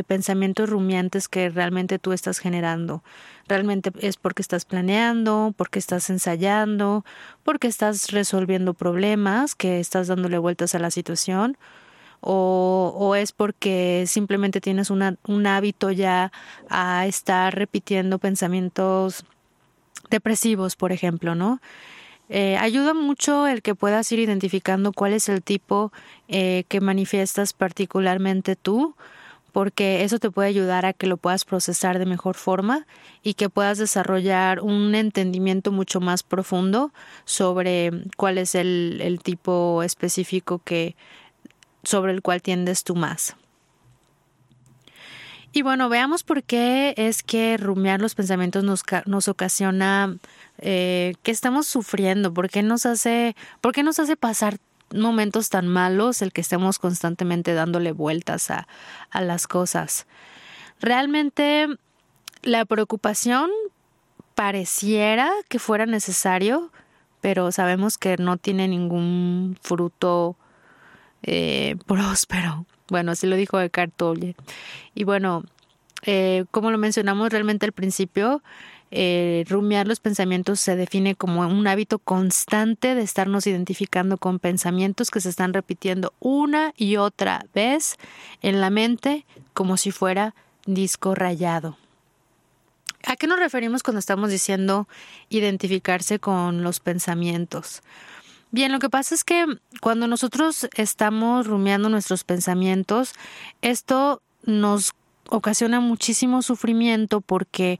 pensamientos 0.08 0.70
rumiantes 0.70 1.28
que 1.28 1.50
realmente 1.50 1.98
tú 1.98 2.12
estás 2.12 2.40
generando. 2.40 3.04
Realmente 3.48 3.92
es 4.02 4.18
porque 4.18 4.42
estás 4.42 4.66
planeando, 4.66 5.54
porque 5.58 5.80
estás 5.80 6.10
ensayando, 6.10 7.06
porque 7.44 7.68
estás 7.68 8.12
resolviendo 8.12 8.74
problemas, 8.74 9.56
que 9.56 9.80
estás 9.80 10.08
dándole 10.08 10.38
vueltas 10.38 10.76
a 10.76 10.80
la 10.80 10.92
situación, 10.92 11.58
o, 12.22 12.94
o 12.98 13.16
es 13.16 13.32
porque 13.32 14.04
simplemente 14.08 14.60
tienes 14.60 14.90
una, 14.90 15.16
un 15.26 15.48
hábito 15.48 15.90
ya 15.90 16.34
a 16.70 17.08
estar 17.08 17.56
repitiendo 17.56 18.20
pensamientos 18.20 19.24
depresivos, 20.10 20.76
por 20.76 20.92
ejemplo, 20.92 21.34
¿no? 21.34 21.62
Eh, 22.30 22.58
ayuda 22.58 22.94
mucho 22.94 23.48
el 23.48 23.64
que 23.64 23.74
puedas 23.74 24.12
ir 24.12 24.20
identificando 24.20 24.94
cuál 24.94 25.14
es 25.14 25.30
el 25.30 25.42
tipo 25.42 25.92
eh, 26.28 26.64
que 26.68 26.80
manifiestas 26.80 27.54
particularmente 27.54 28.56
tú, 28.56 28.96
porque 29.52 30.04
eso 30.04 30.20
te 30.20 30.30
puede 30.30 30.48
ayudar 30.48 30.86
a 30.86 30.94
que 30.94 31.08
lo 31.08 31.18
puedas 31.18 31.44
procesar 31.44 31.98
de 31.98 32.06
mejor 32.06 32.36
forma 32.36 32.86
y 33.24 33.34
que 33.34 33.50
puedas 33.50 33.80
desarrollar 33.80 34.62
un 34.62 34.94
entendimiento 34.94 35.72
mucho 35.72 36.00
más 36.00 36.22
profundo 36.22 36.92
sobre 37.26 37.92
cuál 38.16 38.38
es 38.38 38.54
el, 38.54 39.00
el 39.02 39.20
tipo 39.22 39.82
específico 39.82 40.62
que 40.64 40.96
sobre 41.84 42.12
el 42.12 42.22
cual 42.22 42.44
tiendes 42.44 42.84
tú 42.84 42.96
más. 42.96 43.36
Y 45.52 45.64
bueno, 45.64 45.90
veamos 45.90 46.24
por 46.24 46.44
qué 46.44 46.94
es 46.96 47.24
que 47.24 47.58
rumiar 47.58 48.02
los 48.02 48.14
pensamientos 48.14 48.64
nos, 48.64 48.84
nos 49.06 49.28
ocasiona 49.28 50.18
eh, 50.60 51.16
que 51.24 51.32
estamos 51.32 51.66
sufriendo, 51.68 52.34
por 52.34 52.50
qué 52.50 52.62
nos 52.62 52.86
hace, 52.86 53.36
por 53.60 53.74
qué 53.74 53.82
nos 53.82 53.98
hace 53.98 54.16
pasar 54.16 54.58
momentos 54.94 55.50
tan 55.50 55.68
malos 55.68 56.22
el 56.22 56.32
que 56.34 56.42
estemos 56.42 56.78
constantemente 56.78 57.54
dándole 57.54 57.92
vueltas 57.92 58.52
a, 58.52 58.68
a 59.10 59.22
las 59.22 59.48
cosas. 59.48 60.06
Realmente 60.80 61.68
la 62.44 62.66
preocupación 62.66 63.50
pareciera 64.36 65.30
que 65.50 65.60
fuera 65.60 65.86
necesario, 65.86 66.72
pero 67.22 67.52
sabemos 67.52 67.98
que 67.98 68.18
no 68.18 68.38
tiene 68.38 68.68
ningún 68.68 69.58
fruto 69.62 70.38
eh, 71.24 71.76
próspero. 71.88 72.66
Bueno, 72.90 73.12
así 73.12 73.28
lo 73.28 73.36
dijo 73.36 73.60
Eckhart 73.60 73.94
Tolle. 73.96 74.36
Y 74.96 75.04
bueno, 75.04 75.44
eh, 76.04 76.46
como 76.52 76.72
lo 76.72 76.78
mencionamos 76.78 77.30
realmente 77.32 77.66
al 77.66 77.72
principio, 77.72 78.42
eh, 78.92 79.46
rumiar 79.48 79.88
los 79.88 80.00
pensamientos 80.00 80.60
se 80.60 80.76
define 80.76 81.14
como 81.14 81.42
un 81.42 81.68
hábito 81.68 82.00
constante 82.00 82.96
de 82.96 83.04
estarnos 83.04 83.46
identificando 83.46 84.18
con 84.18 84.40
pensamientos 84.40 85.12
que 85.12 85.22
se 85.22 85.30
están 85.30 85.54
repitiendo 85.54 86.14
una 86.20 86.74
y 86.76 86.96
otra 86.96 87.46
vez 87.54 87.98
en 88.42 88.62
la 88.62 88.72
mente 88.72 89.26
como 89.54 89.78
si 89.78 89.92
fuera 89.92 90.34
disco 90.66 91.14
rayado. 91.14 91.78
¿A 93.06 93.16
qué 93.16 93.28
nos 93.28 93.40
referimos 93.40 93.84
cuando 93.84 94.00
estamos 94.00 94.30
diciendo 94.30 94.88
identificarse 95.30 96.20
con 96.20 96.64
los 96.64 96.80
pensamientos? 96.80 97.82
Bien, 98.52 98.72
lo 98.72 98.80
que 98.80 98.90
pasa 98.90 99.14
es 99.14 99.24
que 99.24 99.46
cuando 99.80 100.08
nosotros 100.08 100.68
estamos 100.76 101.46
rumiando 101.46 101.90
nuestros 101.90 102.24
pensamientos, 102.24 103.14
esto 103.62 104.24
nos 104.44 104.94
ocasiona 105.30 105.80
muchísimo 105.80 106.42
sufrimiento 106.42 107.22
porque 107.22 107.80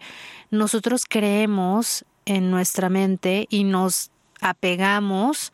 nosotros 0.52 1.06
creemos 1.10 2.06
en 2.26 2.52
nuestra 2.52 2.90
mente 2.90 3.48
y 3.50 3.64
nos 3.64 4.12
apegamos 4.42 5.52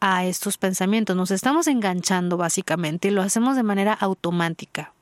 a 0.00 0.26
estos 0.26 0.58
pensamientos, 0.58 1.16
nos 1.16 1.30
estamos 1.30 1.66
enganchando 1.66 2.36
básicamente 2.36 3.08
y 3.08 3.12
lo 3.12 3.22
hacemos 3.22 3.56
de 3.56 3.62
manera 3.62 3.94
automática. 3.94 4.92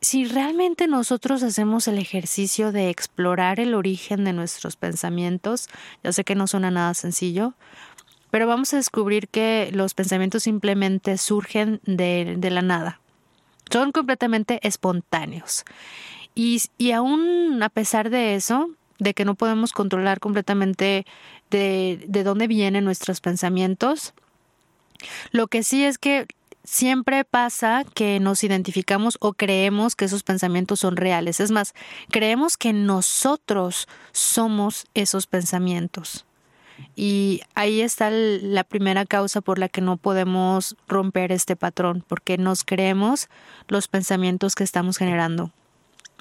Si 0.00 0.24
realmente 0.24 0.86
nosotros 0.86 1.42
hacemos 1.42 1.88
el 1.88 1.98
ejercicio 1.98 2.70
de 2.70 2.90
explorar 2.90 3.58
el 3.58 3.74
origen 3.74 4.24
de 4.24 4.32
nuestros 4.32 4.76
pensamientos, 4.76 5.68
yo 6.04 6.12
sé 6.12 6.22
que 6.22 6.36
no 6.36 6.46
suena 6.46 6.70
nada 6.70 6.94
sencillo, 6.94 7.54
pero 8.30 8.46
vamos 8.46 8.72
a 8.74 8.76
descubrir 8.76 9.28
que 9.28 9.70
los 9.72 9.94
pensamientos 9.94 10.42
simplemente 10.42 11.18
surgen 11.18 11.80
de, 11.84 12.38
la 12.50 12.62
nada. 12.62 13.00
Son 13.70 13.92
completamente 13.92 14.60
espontáneos. 14.66 15.64
Y, 16.34 16.62
y 16.78 16.92
aún 16.92 17.62
a 17.62 17.68
pesar 17.68 18.10
de 18.10 18.34
eso, 18.34 18.70
de 18.98 19.14
que 19.14 19.24
no 19.24 19.34
podemos 19.34 19.72
controlar 19.72 20.20
completamente 20.20 21.06
de, 21.50 22.04
de 22.06 22.24
dónde 22.24 22.46
vienen 22.46 22.84
nuestros 22.84 23.20
pensamientos, 23.20 24.12
lo 25.30 25.46
que 25.46 25.62
sí 25.62 25.84
es 25.84 25.98
que 25.98 26.26
siempre 26.66 27.24
pasa 27.24 27.84
que 27.94 28.20
nos 28.20 28.44
identificamos 28.44 29.16
o 29.20 29.32
creemos 29.32 29.96
que 29.96 30.04
esos 30.04 30.22
pensamientos 30.22 30.80
son 30.80 30.96
reales. 30.96 31.40
Es 31.40 31.50
más, 31.50 31.74
creemos 32.10 32.56
que 32.56 32.72
nosotros 32.72 33.88
somos 34.12 34.86
esos 34.94 35.26
pensamientos. 35.26 36.25
Y 36.94 37.42
ahí 37.54 37.80
está 37.80 38.10
la 38.10 38.64
primera 38.64 39.04
causa 39.04 39.40
por 39.40 39.58
la 39.58 39.68
que 39.68 39.80
no 39.80 39.96
podemos 39.96 40.76
romper 40.88 41.32
este 41.32 41.56
patrón, 41.56 42.04
porque 42.06 42.38
nos 42.38 42.64
creemos 42.64 43.28
los 43.68 43.88
pensamientos 43.88 44.54
que 44.54 44.64
estamos 44.64 44.96
generando. 44.96 45.52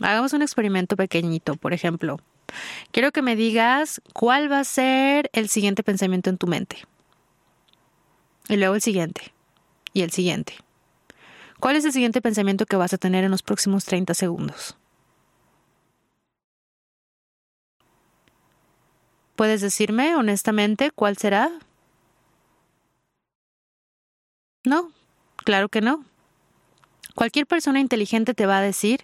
Hagamos 0.01 0.33
un 0.33 0.41
experimento 0.41 0.95
pequeñito, 0.95 1.55
por 1.55 1.73
ejemplo. 1.73 2.19
Quiero 2.91 3.11
que 3.11 3.21
me 3.21 3.35
digas 3.35 4.01
cuál 4.13 4.51
va 4.51 4.59
a 4.59 4.63
ser 4.63 5.29
el 5.33 5.49
siguiente 5.49 5.83
pensamiento 5.83 6.29
en 6.29 6.37
tu 6.37 6.47
mente. 6.47 6.77
Y 8.49 8.57
luego 8.57 8.75
el 8.75 8.81
siguiente. 8.81 9.33
Y 9.93 10.01
el 10.01 10.11
siguiente. 10.11 10.55
¿Cuál 11.59 11.77
es 11.77 11.85
el 11.85 11.93
siguiente 11.93 12.21
pensamiento 12.21 12.65
que 12.65 12.75
vas 12.75 12.93
a 12.93 12.97
tener 12.97 13.23
en 13.23 13.31
los 13.31 13.41
próximos 13.41 13.85
30 13.85 14.13
segundos? 14.13 14.77
¿Puedes 19.35 19.61
decirme 19.61 20.15
honestamente 20.15 20.91
cuál 20.91 21.17
será? 21.17 21.51
No, 24.63 24.91
claro 25.37 25.69
que 25.69 25.81
no. 25.81 26.05
Cualquier 27.15 27.45
persona 27.45 27.79
inteligente 27.79 28.33
te 28.33 28.45
va 28.45 28.59
a 28.59 28.61
decir 28.61 29.01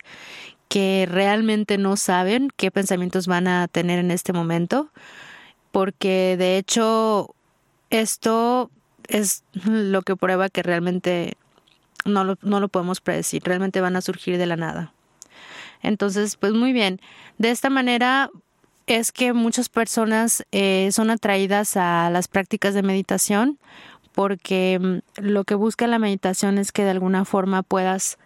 que 0.70 1.06
realmente 1.10 1.78
no 1.78 1.98
saben 1.98 2.50
qué 2.56 2.72
pensamientos 2.72 3.28
van 3.28 3.48
a 3.48 3.68
tener 3.68 4.00
en 4.00 4.10
este 4.10 4.32
momento, 4.32 4.90
porque 5.72 6.36
de 6.38 6.58
hecho 6.58 7.36
esto 7.90 8.72
es 9.08 9.44
lo 9.66 10.02
que 10.02 10.16
prueba 10.16 10.50
que 10.50 10.64
realmente 10.64 11.36
no 12.06 12.24
lo, 12.24 12.38
no 12.42 12.60
lo 12.60 12.70
podemos 12.70 13.02
predecir, 13.02 13.44
realmente 13.44 13.82
van 13.82 13.98
a 13.98 14.02
surgir 14.02 14.38
de 14.38 14.46
la 14.46 14.56
nada. 14.56 14.94
Entonces, 15.84 16.38
pues 16.38 16.54
muy 16.54 16.74
bien, 16.74 17.02
de 17.38 17.52
esta 17.52 17.70
manera 17.70 18.30
es 18.96 19.12
que 19.12 19.34
muchas 19.34 19.70
personas 19.70 20.46
eh, 20.52 20.90
son 20.92 21.10
atraídas 21.10 21.78
a 21.78 22.10
las 22.10 22.28
prácticas 22.28 22.74
de 22.74 22.84
meditación 22.84 23.60
porque 24.14 24.80
mm, 24.80 25.22
lo 25.22 25.44
que 25.44 25.56
busca 25.56 25.88
la 25.88 26.00
meditación 26.00 26.58
es 26.58 26.72
que 26.72 26.84
de 26.84 26.92
alguna 26.92 27.26
forma 27.26 27.64
puedas 27.64 28.18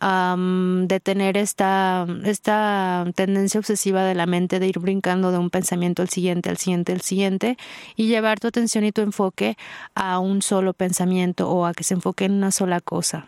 detener 0.00 1.36
esta, 1.36 2.06
esta 2.24 3.04
tendencia 3.14 3.60
obsesiva 3.60 4.02
de 4.02 4.14
la 4.14 4.26
mente 4.26 4.58
de 4.58 4.66
ir 4.66 4.78
brincando 4.78 5.30
de 5.30 5.38
un 5.38 5.50
pensamiento 5.50 6.02
al 6.02 6.08
siguiente, 6.08 6.48
al 6.48 6.56
siguiente, 6.56 6.92
al 6.92 7.02
siguiente 7.02 7.56
y 7.94 8.08
llevar 8.08 8.40
tu 8.40 8.48
atención 8.48 8.84
y 8.84 8.90
tu 8.90 9.02
enfoque 9.02 9.56
a 9.94 10.18
un 10.18 10.42
solo 10.42 10.72
pensamiento 10.72 11.50
o 11.50 11.66
a 11.66 11.74
que 11.74 11.84
se 11.84 11.94
enfoque 11.94 12.24
en 12.24 12.32
una 12.32 12.50
sola 12.50 12.80
cosa. 12.80 13.26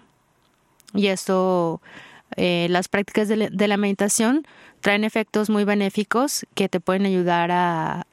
Y 0.95 1.09
esto 1.09 1.81
eh, 2.37 2.67
las 2.71 2.89
prácticas 2.89 3.29
de, 3.29 3.69
la 3.69 3.77
meditación 3.77 4.47
traen 4.81 5.05
efectos 5.05 5.51
muy 5.51 5.65
benéficos 5.65 6.47
que 6.55 6.69
te 6.69 6.81
pueden 6.81 7.07
ayudar 7.07 7.51
a, 7.53 8.07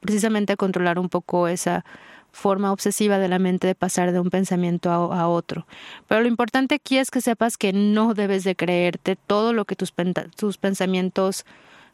precisamente 0.00 0.54
a 0.54 0.56
controlar 0.56 0.98
un 0.98 1.08
poco 1.08 1.48
esa 1.48 1.84
forma 2.32 2.72
obsesiva 2.72 3.18
de 3.18 3.28
la 3.28 3.38
mente 3.38 3.66
de 3.66 3.74
pasar 3.74 4.12
de 4.12 4.20
un 4.20 4.30
pensamiento 4.30 4.90
a, 4.90 5.28
otro. 5.28 5.66
Pero 6.08 6.22
lo 6.22 6.28
importante 6.28 6.74
aquí 6.76 6.98
es 6.98 7.10
que 7.10 7.20
sepas 7.20 7.56
que 7.56 7.72
no 7.72 8.14
debes 8.14 8.44
de 8.44 8.56
creerte 8.56 9.16
todo 9.16 9.52
lo 9.52 9.64
que 9.64 9.76
tus, 9.76 9.92
tus 10.36 10.58
pensamientos 10.58 11.44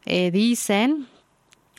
eh, 0.05 0.31
dicen 0.31 1.07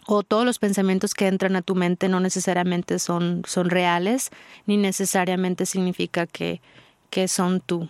o 0.07 0.23
todos 0.23 0.45
los 0.45 0.59
pensamientos 0.59 1.15
que 1.15 1.29
entran 1.29 1.57
a 1.57 1.63
tu 1.63 1.75
mente 1.75 2.09
no 2.09 2.21
necesariamente 2.21 2.99
son, 2.99 3.43
son 3.47 3.71
reales 3.71 4.31
ni 4.67 4.77
necesariamente 4.77 5.67
significa 5.67 6.27
que, 6.27 6.61
que 7.11 7.29
son 7.29 7.61
tú. 7.61 7.89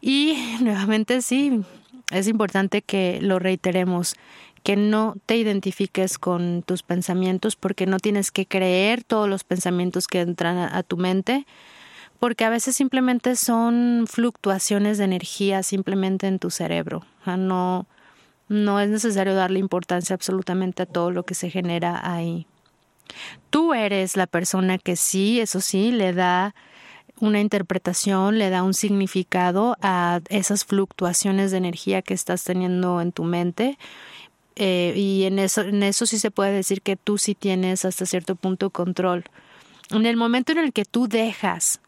Y 0.00 0.36
nuevamente 0.60 1.22
sí, 1.22 1.62
es 2.10 2.28
importante 2.28 2.82
que 2.82 3.18
lo 3.20 3.38
reiteremos 3.38 4.14
que 4.62 4.76
no 4.76 5.16
te 5.26 5.36
identifiques 5.36 6.18
con 6.18 6.62
tus 6.62 6.82
pensamientos 6.82 7.56
porque 7.56 7.86
no 7.86 7.98
tienes 7.98 8.30
que 8.30 8.46
creer 8.46 9.04
todos 9.04 9.28
los 9.28 9.42
pensamientos 9.44 10.06
que 10.06 10.20
entran 10.20 10.58
a, 10.58 10.82
tu 10.82 10.96
mente 10.98 11.46
porque 12.18 12.44
a 12.44 12.50
veces 12.50 12.76
simplemente 12.76 13.36
son 13.36 14.04
fluctuaciones 14.06 14.98
de 14.98 15.04
energía 15.04 15.62
simplemente 15.62 16.26
en 16.26 16.38
tu 16.38 16.50
cerebro. 16.50 17.06
no, 17.24 17.86
no 18.48 18.80
es 18.80 18.90
necesario 18.90 19.34
darle 19.34 19.60
importancia 19.60 20.12
absolutamente 20.12 20.82
a 20.82 20.86
todo 20.86 21.10
lo 21.10 21.22
que 21.22 21.34
se 21.34 21.48
genera 21.48 22.00
ahí. 22.02 22.46
Tú 23.48 23.74
eres 23.74 24.16
la 24.16 24.26
persona 24.26 24.76
que 24.76 24.96
sí, 24.96 25.40
eso 25.40 25.60
sí, 25.60 25.92
le 25.92 26.12
da 26.12 26.54
una 27.20 27.40
interpretación, 27.40 28.38
le 28.38 28.50
da 28.50 28.62
un 28.62 28.74
significado 28.74 29.76
a 29.82 30.20
esas 30.28 30.64
fluctuaciones 30.64 31.50
de 31.50 31.58
energía 31.58 32.02
que 32.02 32.14
estás 32.14 32.44
teniendo 32.44 33.00
en 33.00 33.12
tu 33.12 33.24
mente 33.24 33.78
eh, 34.56 34.92
y 34.96 35.24
en 35.24 35.38
eso, 35.38 35.62
en 35.62 35.82
eso 35.82 36.06
sí 36.06 36.18
se 36.18 36.30
puede 36.30 36.52
decir 36.52 36.82
que 36.82 36.96
tú 36.96 37.18
sí 37.18 37.34
tienes 37.34 37.84
hasta 37.84 38.06
cierto 38.06 38.36
punto 38.36 38.70
control. 38.70 39.24
En 39.90 40.06
el 40.06 40.16
momento 40.16 40.52
en 40.52 40.58
el 40.58 40.72
que 40.72 40.84
tú 40.84 41.08
dejas 41.08 41.80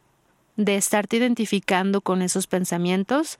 de 0.55 0.75
estarte 0.75 1.17
identificando 1.17 2.01
con 2.01 2.21
esos 2.21 2.47
pensamientos, 2.47 3.39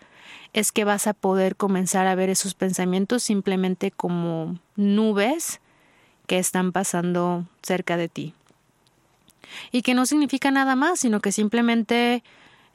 es 0.54 0.72
que 0.72 0.84
vas 0.84 1.08
a 1.08 1.14
poder 1.14 1.56
comenzar 1.56 2.08
a 2.08 2.16
ver 2.16 2.30
esos 2.30 2.54
pensamientos 2.54 3.24
simplemente 3.24 3.92
como 3.92 4.60
nubes 4.76 5.62
que 6.28 6.40
están 6.40 6.72
pasando 6.72 7.46
cerca 7.62 7.98
de 7.98 8.10
ti. 8.10 8.34
Y 9.72 9.82
que 9.82 9.94
no 9.94 10.06
significa 10.06 10.52
nada 10.52 10.76
más, 10.76 11.00
sino 11.00 11.20
que 11.20 11.32
simplemente 11.32 12.24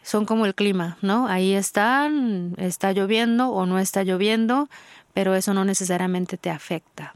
son 0.02 0.24
como 0.24 0.46
el 0.46 0.54
clima, 0.54 0.96
¿no? 1.02 1.26
Ahí 1.26 1.54
están, 1.54 2.54
está 2.56 2.92
lloviendo 2.92 3.50
o 3.50 3.66
no 3.66 3.78
está 3.78 4.04
lloviendo, 4.04 4.68
pero 5.12 5.34
eso 5.34 5.54
no 5.54 5.64
necesariamente 5.64 6.36
te 6.36 6.50
afecta. 6.50 7.14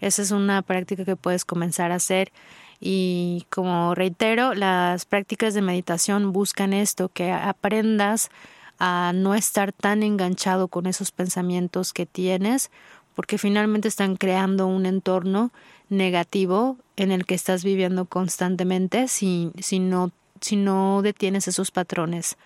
Esa 0.00 0.22
es 0.22 0.30
una 0.30 0.62
práctica 0.62 1.04
que 1.04 1.16
puedes 1.16 1.44
comenzar 1.44 1.92
a 1.92 1.96
hacer 1.96 2.32
y 2.80 3.46
como 3.50 3.94
reitero, 3.94 4.54
las 4.54 5.04
prácticas 5.04 5.54
de 5.54 5.62
meditación 5.62 6.32
buscan 6.32 6.72
esto, 6.72 7.08
que 7.08 7.32
aprendas 7.32 8.30
a 8.78 9.12
no 9.14 9.34
estar 9.34 9.72
tan 9.72 10.02
enganchado 10.02 10.68
con 10.68 10.86
esos 10.86 11.10
pensamientos 11.10 11.92
que 11.92 12.04
tienes, 12.04 12.70
porque 13.14 13.38
finalmente 13.38 13.88
están 13.88 14.16
creando 14.16 14.66
un 14.66 14.84
entorno 14.84 15.50
negativo 15.88 16.76
en 16.96 17.12
el 17.12 17.26
que 17.26 17.34
estás 17.34 17.64
viviendo 17.64 18.06
constantemente 18.06 19.08
si, 19.08 19.52
si, 19.60 19.78
no, 19.78 20.10
si 20.40 20.56
no 20.56 21.02
detienes 21.02 21.48
esos 21.48 21.70
patrones. 21.70 22.36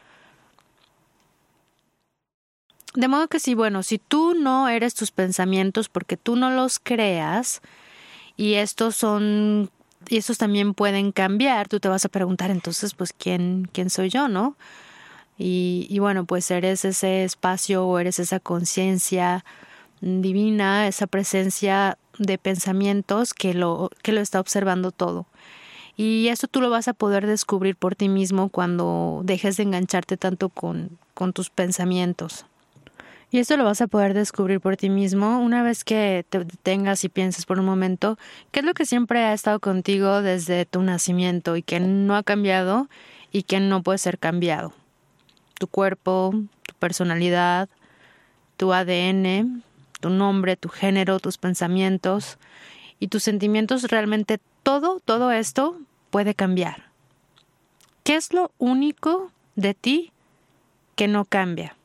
De 2.95 3.07
modo 3.07 3.29
que 3.29 3.39
sí, 3.39 3.55
bueno, 3.55 3.83
si 3.83 3.99
tú 3.99 4.35
no 4.35 4.69
eres 4.69 4.95
tus 4.95 5.13
pensamientos 5.13 5.89
porque 5.89 6.17
tú 6.17 6.35
no 6.35 6.51
los 6.51 6.81
creas 6.81 7.61
y 8.37 8.55
estos 8.55 8.97
son 8.97 9.71
y 10.09 10.17
estos 10.17 10.39
también 10.39 10.75
pueden 10.75 11.13
cambiar, 11.13 11.69
tú 11.69 11.79
te 11.79 11.89
vas 11.89 12.05
a 12.05 12.09
preguntar 12.09 12.51
entonces, 12.51 12.95
pues 12.95 13.13
quién 13.13 13.69
quién 13.73 13.91
soy 13.91 14.09
yo, 14.09 14.29
¿no? 14.29 14.57
Y, 15.39 15.87
y 15.89 16.01
bueno, 16.01 16.25
pues 16.25 16.51
eres 16.51 16.85
ese 16.85 17.23
espacio 17.23 17.87
o 17.87 17.99
eres 17.99 18.19
esa 18.19 18.41
conciencia 18.41 19.45
divina, 20.01 20.89
esa 20.89 21.07
presencia 21.07 21.97
de 22.21 22.39
pensamientos 22.39 23.35
que 23.35 23.55
lo 23.55 23.91
que 24.03 24.13
lo 24.13 24.21
está 24.21 24.39
observando 24.39 24.93
todo. 24.93 25.27
Y 25.97 26.29
eso 26.29 26.47
tú 26.47 26.61
lo 26.61 26.71
vas 26.71 26.87
a 26.87 26.93
poder 26.93 27.27
descubrir 27.27 27.77
por 27.77 27.97
ti 27.97 28.09
mismo 28.09 28.49
cuando 28.49 29.23
dejes 29.25 29.57
de 29.57 29.65
engancharte 29.65 30.17
tanto 30.17 30.49
con, 30.49 30.99
con 31.15 31.33
tus 31.33 31.51
pensamientos. 31.51 32.47
Y 33.33 33.39
esto 33.39 33.57
lo 33.57 33.65
vas 33.65 33.81
a 33.81 33.87
poder 33.87 34.13
descubrir 34.13 34.61
por 34.61 34.77
ti 34.77 34.91
mismo 34.91 35.39
una 35.41 35.63
vez 35.63 35.85
que 35.85 36.25
te 36.29 36.41
detengas 36.41 37.05
y 37.05 37.09
pienses 37.09 37.47
por 37.47 37.61
un 37.61 37.65
momento 37.65 38.19
qué 38.51 38.61
es 38.61 38.67
lo 38.67 38.75
que 38.75 38.87
siempre 38.87 39.21
ha 39.21 39.33
estado 39.33 39.61
contigo 39.61 40.21
desde 40.21 40.67
tu 40.67 40.83
nacimiento 40.83 41.57
y 41.57 41.63
que 41.63 41.81
no 41.81 42.17
ha 42.17 42.23
cambiado 42.23 42.89
y 43.31 43.45
que 43.45 43.61
no 43.61 43.83
puede 43.83 43.99
ser 43.99 44.19
cambiado. 44.19 44.73
Tu 45.59 45.69
cuerpo, 45.69 46.35
tu 46.67 46.75
personalidad, 46.75 47.69
tu 48.57 48.73
ADN, 48.73 49.63
tu 50.01 50.11
nombre, 50.11 50.57
tu 50.57 50.69
género, 50.69 51.21
tus 51.21 51.39
pensamientos 51.39 52.39
y 52.99 53.09
tus 53.09 53.23
sentimientos, 53.23 53.85
realmente 53.85 54.41
todo, 54.63 55.01
todo 55.01 55.31
esto 55.31 55.79
puede 56.11 56.35
cambiar. 56.35 56.91
¿Qué 58.03 58.17
es 58.17 58.33
lo 58.33 58.51
único 58.59 59.31
de 59.57 59.75
ti 59.75 60.13
que 60.97 61.07
no 61.09 61.25
cambia? 61.25 61.77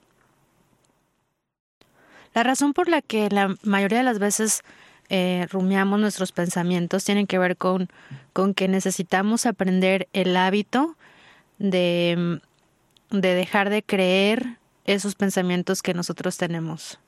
La 2.34 2.43
razón 2.43 2.73
por 2.73 2.89
la 2.89 3.01
que 3.01 3.30
la 3.30 3.56
mayoría 3.63 3.99
de 3.99 4.04
las 4.04 4.19
veces 4.19 4.62
eh, 5.10 5.47
rumiamos 5.51 5.99
nuestros 5.99 6.32
pensamientos 6.32 7.06
tiene 7.06 7.28
que 7.28 7.39
ver 7.39 7.58
con, 7.58 7.89
con 8.34 8.54
que 8.54 8.67
necesitamos 8.67 9.45
aprender 9.45 10.10
el 10.13 10.36
hábito 10.36 10.97
de, 11.60 12.41
de 13.12 13.36
dejar 13.36 13.69
de 13.69 13.84
creer 13.84 14.58
esos 14.86 15.15
pensamientos 15.15 15.82
que 15.82 15.93
nosotros 15.93 16.38
tenemos. 16.38 16.99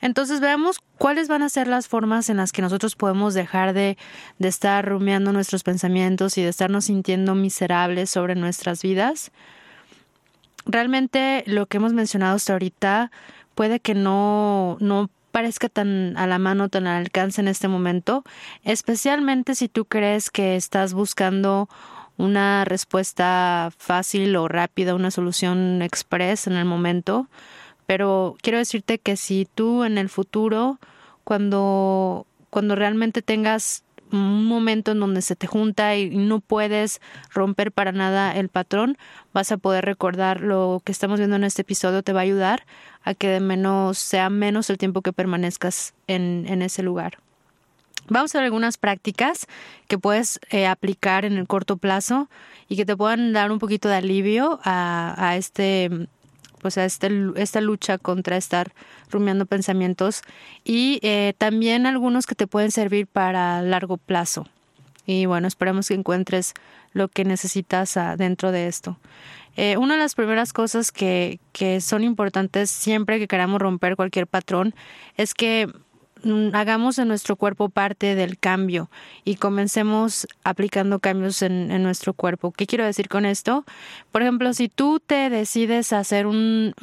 Entonces 0.00 0.40
veamos 0.40 0.78
cuáles 0.96 1.28
van 1.28 1.42
a 1.42 1.48
ser 1.48 1.68
las 1.68 1.88
formas 1.88 2.28
en 2.30 2.36
las 2.36 2.52
que 2.52 2.62
nosotros 2.62 2.96
podemos 2.96 3.34
dejar 3.34 3.72
de, 3.72 3.96
de 4.38 4.48
estar 4.48 4.86
rumiando 4.86 5.32
nuestros 5.32 5.62
pensamientos 5.62 6.38
y 6.38 6.42
de 6.42 6.48
estarnos 6.48 6.86
sintiendo 6.86 7.34
miserables 7.34 8.10
sobre 8.10 8.34
nuestras 8.34 8.82
vidas. 8.82 9.30
Realmente 10.66 11.44
lo 11.46 11.66
que 11.66 11.78
hemos 11.78 11.92
mencionado 11.92 12.36
hasta 12.36 12.52
ahorita 12.52 13.10
puede 13.54 13.80
que 13.80 13.94
no, 13.94 14.76
no 14.80 15.10
parezca 15.32 15.68
tan 15.68 16.16
a 16.16 16.26
la 16.26 16.38
mano, 16.38 16.68
tan 16.68 16.86
al 16.86 17.02
alcance 17.02 17.40
en 17.40 17.48
este 17.48 17.68
momento, 17.68 18.24
especialmente 18.64 19.54
si 19.54 19.68
tú 19.68 19.84
crees 19.84 20.30
que 20.30 20.56
estás 20.56 20.94
buscando 20.94 21.68
una 22.16 22.64
respuesta 22.64 23.70
fácil 23.78 24.36
o 24.36 24.48
rápida, 24.48 24.94
una 24.94 25.10
solución 25.10 25.80
express 25.82 26.46
en 26.48 26.54
el 26.54 26.64
momento. 26.64 27.28
Pero 27.88 28.36
quiero 28.42 28.58
decirte 28.58 28.98
que 28.98 29.16
si 29.16 29.48
tú 29.54 29.82
en 29.82 29.96
el 29.96 30.10
futuro, 30.10 30.78
cuando, 31.24 32.26
cuando 32.50 32.74
realmente 32.74 33.22
tengas 33.22 33.82
un 34.12 34.44
momento 34.44 34.92
en 34.92 35.00
donde 35.00 35.22
se 35.22 35.36
te 35.36 35.46
junta 35.46 35.96
y 35.96 36.10
no 36.14 36.40
puedes 36.40 37.00
romper 37.32 37.72
para 37.72 37.90
nada 37.92 38.36
el 38.36 38.50
patrón, 38.50 38.98
vas 39.32 39.52
a 39.52 39.56
poder 39.56 39.86
recordar 39.86 40.42
lo 40.42 40.82
que 40.84 40.92
estamos 40.92 41.18
viendo 41.18 41.36
en 41.36 41.44
este 41.44 41.62
episodio, 41.62 42.02
te 42.02 42.12
va 42.12 42.20
a 42.20 42.24
ayudar 42.24 42.66
a 43.04 43.14
que 43.14 43.28
de 43.28 43.40
menos 43.40 43.96
sea 43.96 44.28
menos 44.28 44.68
el 44.68 44.76
tiempo 44.76 45.00
que 45.00 45.14
permanezcas 45.14 45.94
en, 46.08 46.44
en 46.46 46.60
ese 46.60 46.82
lugar. 46.82 47.16
Vamos 48.10 48.34
a 48.34 48.38
ver 48.38 48.44
algunas 48.44 48.76
prácticas 48.76 49.46
que 49.86 49.96
puedes 49.96 50.40
eh, 50.50 50.66
aplicar 50.66 51.24
en 51.24 51.38
el 51.38 51.46
corto 51.46 51.78
plazo 51.78 52.28
y 52.68 52.76
que 52.76 52.84
te 52.84 52.98
puedan 52.98 53.32
dar 53.32 53.50
un 53.50 53.58
poquito 53.58 53.88
de 53.88 53.94
alivio 53.94 54.60
a, 54.62 55.14
a 55.16 55.38
este 55.38 56.08
pues 56.60 56.78
a 56.78 56.84
este, 56.84 57.10
esta 57.36 57.60
lucha 57.60 57.98
contra 57.98 58.36
estar 58.36 58.72
rumiando 59.10 59.46
pensamientos 59.46 60.22
y 60.64 60.98
eh, 61.02 61.34
también 61.38 61.86
algunos 61.86 62.26
que 62.26 62.34
te 62.34 62.46
pueden 62.46 62.70
servir 62.70 63.06
para 63.06 63.62
largo 63.62 63.96
plazo. 63.96 64.46
Y 65.06 65.26
bueno, 65.26 65.48
esperamos 65.48 65.88
que 65.88 65.94
encuentres 65.94 66.52
lo 66.92 67.08
que 67.08 67.24
necesitas 67.24 67.98
dentro 68.18 68.52
de 68.52 68.66
esto. 68.66 68.98
Eh, 69.56 69.76
una 69.76 69.94
de 69.94 70.00
las 70.00 70.14
primeras 70.14 70.52
cosas 70.52 70.92
que, 70.92 71.40
que 71.52 71.80
son 71.80 72.04
importantes 72.04 72.70
siempre 72.70 73.18
que 73.18 73.26
queramos 73.26 73.60
romper 73.60 73.96
cualquier 73.96 74.26
patrón 74.26 74.74
es 75.16 75.34
que 75.34 75.68
hagamos 76.52 76.96
de 76.96 77.04
nuestro 77.04 77.36
cuerpo 77.36 77.68
parte 77.68 78.14
del 78.14 78.38
cambio 78.38 78.90
y 79.24 79.36
comencemos 79.36 80.26
aplicando 80.44 80.98
cambios 80.98 81.42
en, 81.42 81.82
nuestro 81.82 82.12
cuerpo. 82.12 82.52
¿Qué 82.52 82.66
quiero 82.66 82.84
decir 82.84 83.08
con 83.08 83.24
esto? 83.24 83.64
Por 84.10 84.22
ejemplo, 84.22 84.52
si 84.52 84.68
tú 84.68 85.00
te 85.00 85.30
decides 85.30 85.92
hacer 85.92 86.26
un, 86.26 86.74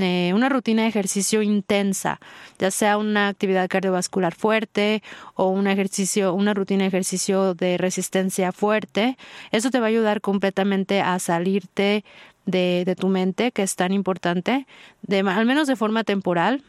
eh, 0.00 0.32
una 0.34 0.48
rutina 0.48 0.82
de 0.82 0.88
ejercicio 0.88 1.42
intensa, 1.42 2.20
ya 2.58 2.70
sea 2.70 2.98
una 2.98 3.28
actividad 3.28 3.68
cardiovascular 3.68 4.34
fuerte 4.34 5.02
o 5.34 5.48
un 5.48 5.66
ejercicio, 5.66 6.34
una 6.34 6.54
rutina 6.54 6.82
de 6.82 6.88
ejercicio 6.88 7.54
de 7.54 7.78
resistencia 7.78 8.52
fuerte, 8.52 9.16
eso 9.50 9.70
te 9.70 9.80
va 9.80 9.86
a 9.86 9.88
ayudar 9.88 10.20
completamente 10.20 11.00
a 11.00 11.18
salirte 11.18 12.04
de, 12.46 12.96
tu 12.98 13.08
mente, 13.08 13.52
que 13.52 13.62
es 13.62 13.76
tan 13.76 13.92
importante, 13.92 14.66
al 15.10 15.46
menos 15.46 15.68
de 15.68 15.76
forma 15.76 16.04
temporal 16.04 16.62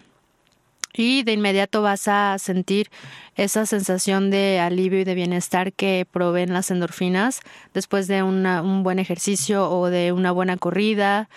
y 0.93 1.23
de 1.23 1.34
inmediato 1.34 1.82
vas 1.82 2.08
a 2.08 2.38
sentir 2.39 2.89
esa 3.36 3.65
sensación 3.65 4.32
de 4.32 4.60
alivio 4.60 4.99
y 4.99 5.04
de 5.04 5.15
bienestar 5.15 5.71
que 5.73 6.06
proveen 6.10 6.54
las 6.54 6.71
endorfinas 6.71 7.41
después 7.73 8.08
de 8.08 8.23
un 8.23 8.84
buen 8.84 8.99
ejercicio 8.99 9.69
o 9.69 9.89
de 9.89 10.12
una 10.12 10.32
buena 10.32 10.58
corrida, 10.58 11.30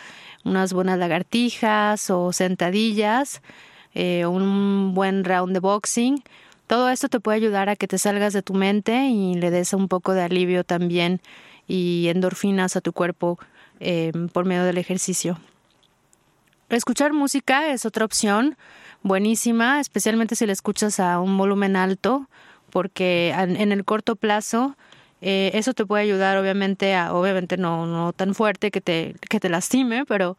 unas 0.44 0.72
buenas 0.72 0.98
lagartijas 0.98 2.10
o 2.10 2.32
sentadillas, 2.32 3.42
eh, 3.94 4.26
un 4.26 4.94
buen 4.94 5.24
round 5.24 5.52
de 5.52 5.60
boxing. 5.60 6.22
Todo 6.66 6.88
esto 6.88 7.08
te 7.08 7.20
puede 7.20 7.36
ayudar 7.36 7.68
a 7.68 7.76
que 7.76 7.86
te 7.86 7.98
salgas 7.98 8.32
de 8.32 8.42
tu 8.42 8.54
mente 8.54 9.08
y 9.08 9.34
le 9.34 9.50
des 9.50 9.74
un 9.74 9.88
poco 9.88 10.14
de 10.14 10.22
alivio 10.22 10.64
también 10.64 11.20
y 11.68 12.08
endorfinas 12.08 12.76
a 12.76 12.80
tu 12.80 12.92
cuerpo 12.92 13.38
eh, 13.80 14.12
por 14.32 14.46
medio 14.46 14.64
del 14.64 14.78
ejercicio. 14.78 15.38
Escuchar 16.70 17.12
música 17.12 17.70
es 17.70 17.84
otra 17.84 18.06
opción 18.06 18.56
buenísima, 19.02 19.80
especialmente 19.80 20.36
si 20.36 20.46
la 20.46 20.52
escuchas 20.52 21.00
a 21.00 21.20
un 21.20 21.36
volumen 21.36 21.76
alto, 21.76 22.28
porque 22.70 23.30
en 23.36 23.72
el 23.72 23.84
corto 23.84 24.16
plazo 24.16 24.76
eh, 25.20 25.50
eso 25.54 25.74
te 25.74 25.86
puede 25.86 26.02
ayudar, 26.04 26.36
obviamente, 26.38 26.94
a, 26.94 27.14
obviamente 27.14 27.56
no, 27.56 27.86
no 27.86 28.12
tan 28.12 28.34
fuerte 28.34 28.70
que 28.70 28.80
te, 28.80 29.14
que 29.28 29.40
te 29.40 29.48
lastime, 29.48 30.04
pero 30.06 30.36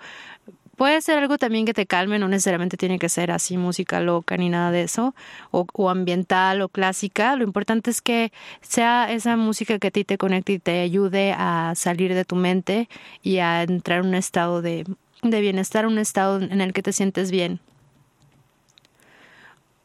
puede 0.75 1.01
ser 1.01 1.19
algo 1.19 1.37
también 1.37 1.65
que 1.65 1.73
te 1.73 1.85
calme, 1.85 2.19
no 2.19 2.27
necesariamente 2.27 2.77
tiene 2.77 2.99
que 2.99 3.09
ser 3.09 3.31
así 3.31 3.57
música 3.57 3.99
loca 4.01 4.35
ni 4.37 4.49
nada 4.49 4.71
de 4.71 4.83
eso, 4.83 5.15
o, 5.51 5.65
o, 5.73 5.89
ambiental 5.89 6.61
o 6.61 6.69
clásica. 6.69 7.35
Lo 7.35 7.43
importante 7.43 7.91
es 7.91 8.01
que 8.01 8.31
sea 8.61 9.11
esa 9.11 9.37
música 9.37 9.79
que 9.79 9.87
a 9.87 9.91
ti 9.91 10.03
te 10.03 10.17
conecte 10.17 10.53
y 10.53 10.59
te 10.59 10.81
ayude 10.81 11.33
a 11.37 11.73
salir 11.75 12.13
de 12.13 12.25
tu 12.25 12.35
mente 12.35 12.89
y 13.21 13.37
a 13.37 13.63
entrar 13.63 13.99
en 13.99 14.07
un 14.07 14.15
estado 14.15 14.61
de 14.61 14.85
de 15.23 15.41
bienestar, 15.41 15.87
un 15.87 15.97
estado 15.97 16.39
en 16.41 16.61
el 16.61 16.73
que 16.73 16.83
te 16.83 16.93
sientes 16.93 17.31
bien. 17.31 17.59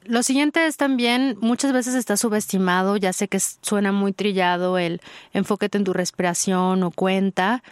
Lo 0.09 0.23
siguiente 0.23 0.67
es 0.67 0.79
también, 0.79 1.37
muchas 1.43 1.73
veces 1.73 1.95
está 1.95 2.17
subestimado, 2.17 2.97
ya 2.97 3.13
sé 3.13 3.29
que 3.29 3.39
suena 3.41 3.93
muy 3.93 4.15
trillado 4.15 4.79
el 4.79 5.03
enfóquete 5.35 5.77
en 5.77 5.85
tu 5.85 5.93
respiración 5.93 6.83
o 6.83 6.91
cuenta, 6.91 7.63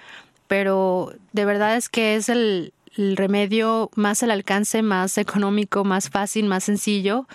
pero 0.46 1.14
de 1.32 1.46
verdad 1.46 1.76
es 1.76 1.88
que 1.88 2.14
es 2.14 2.28
el, 2.28 2.74
remedio 2.96 3.90
más 3.94 4.22
al 4.22 4.30
alcance, 4.30 4.82
más 4.82 5.16
económico, 5.18 5.84
más 5.84 6.10
fácil, 6.10 6.46
más 6.46 6.64
sencillo. 6.64 7.26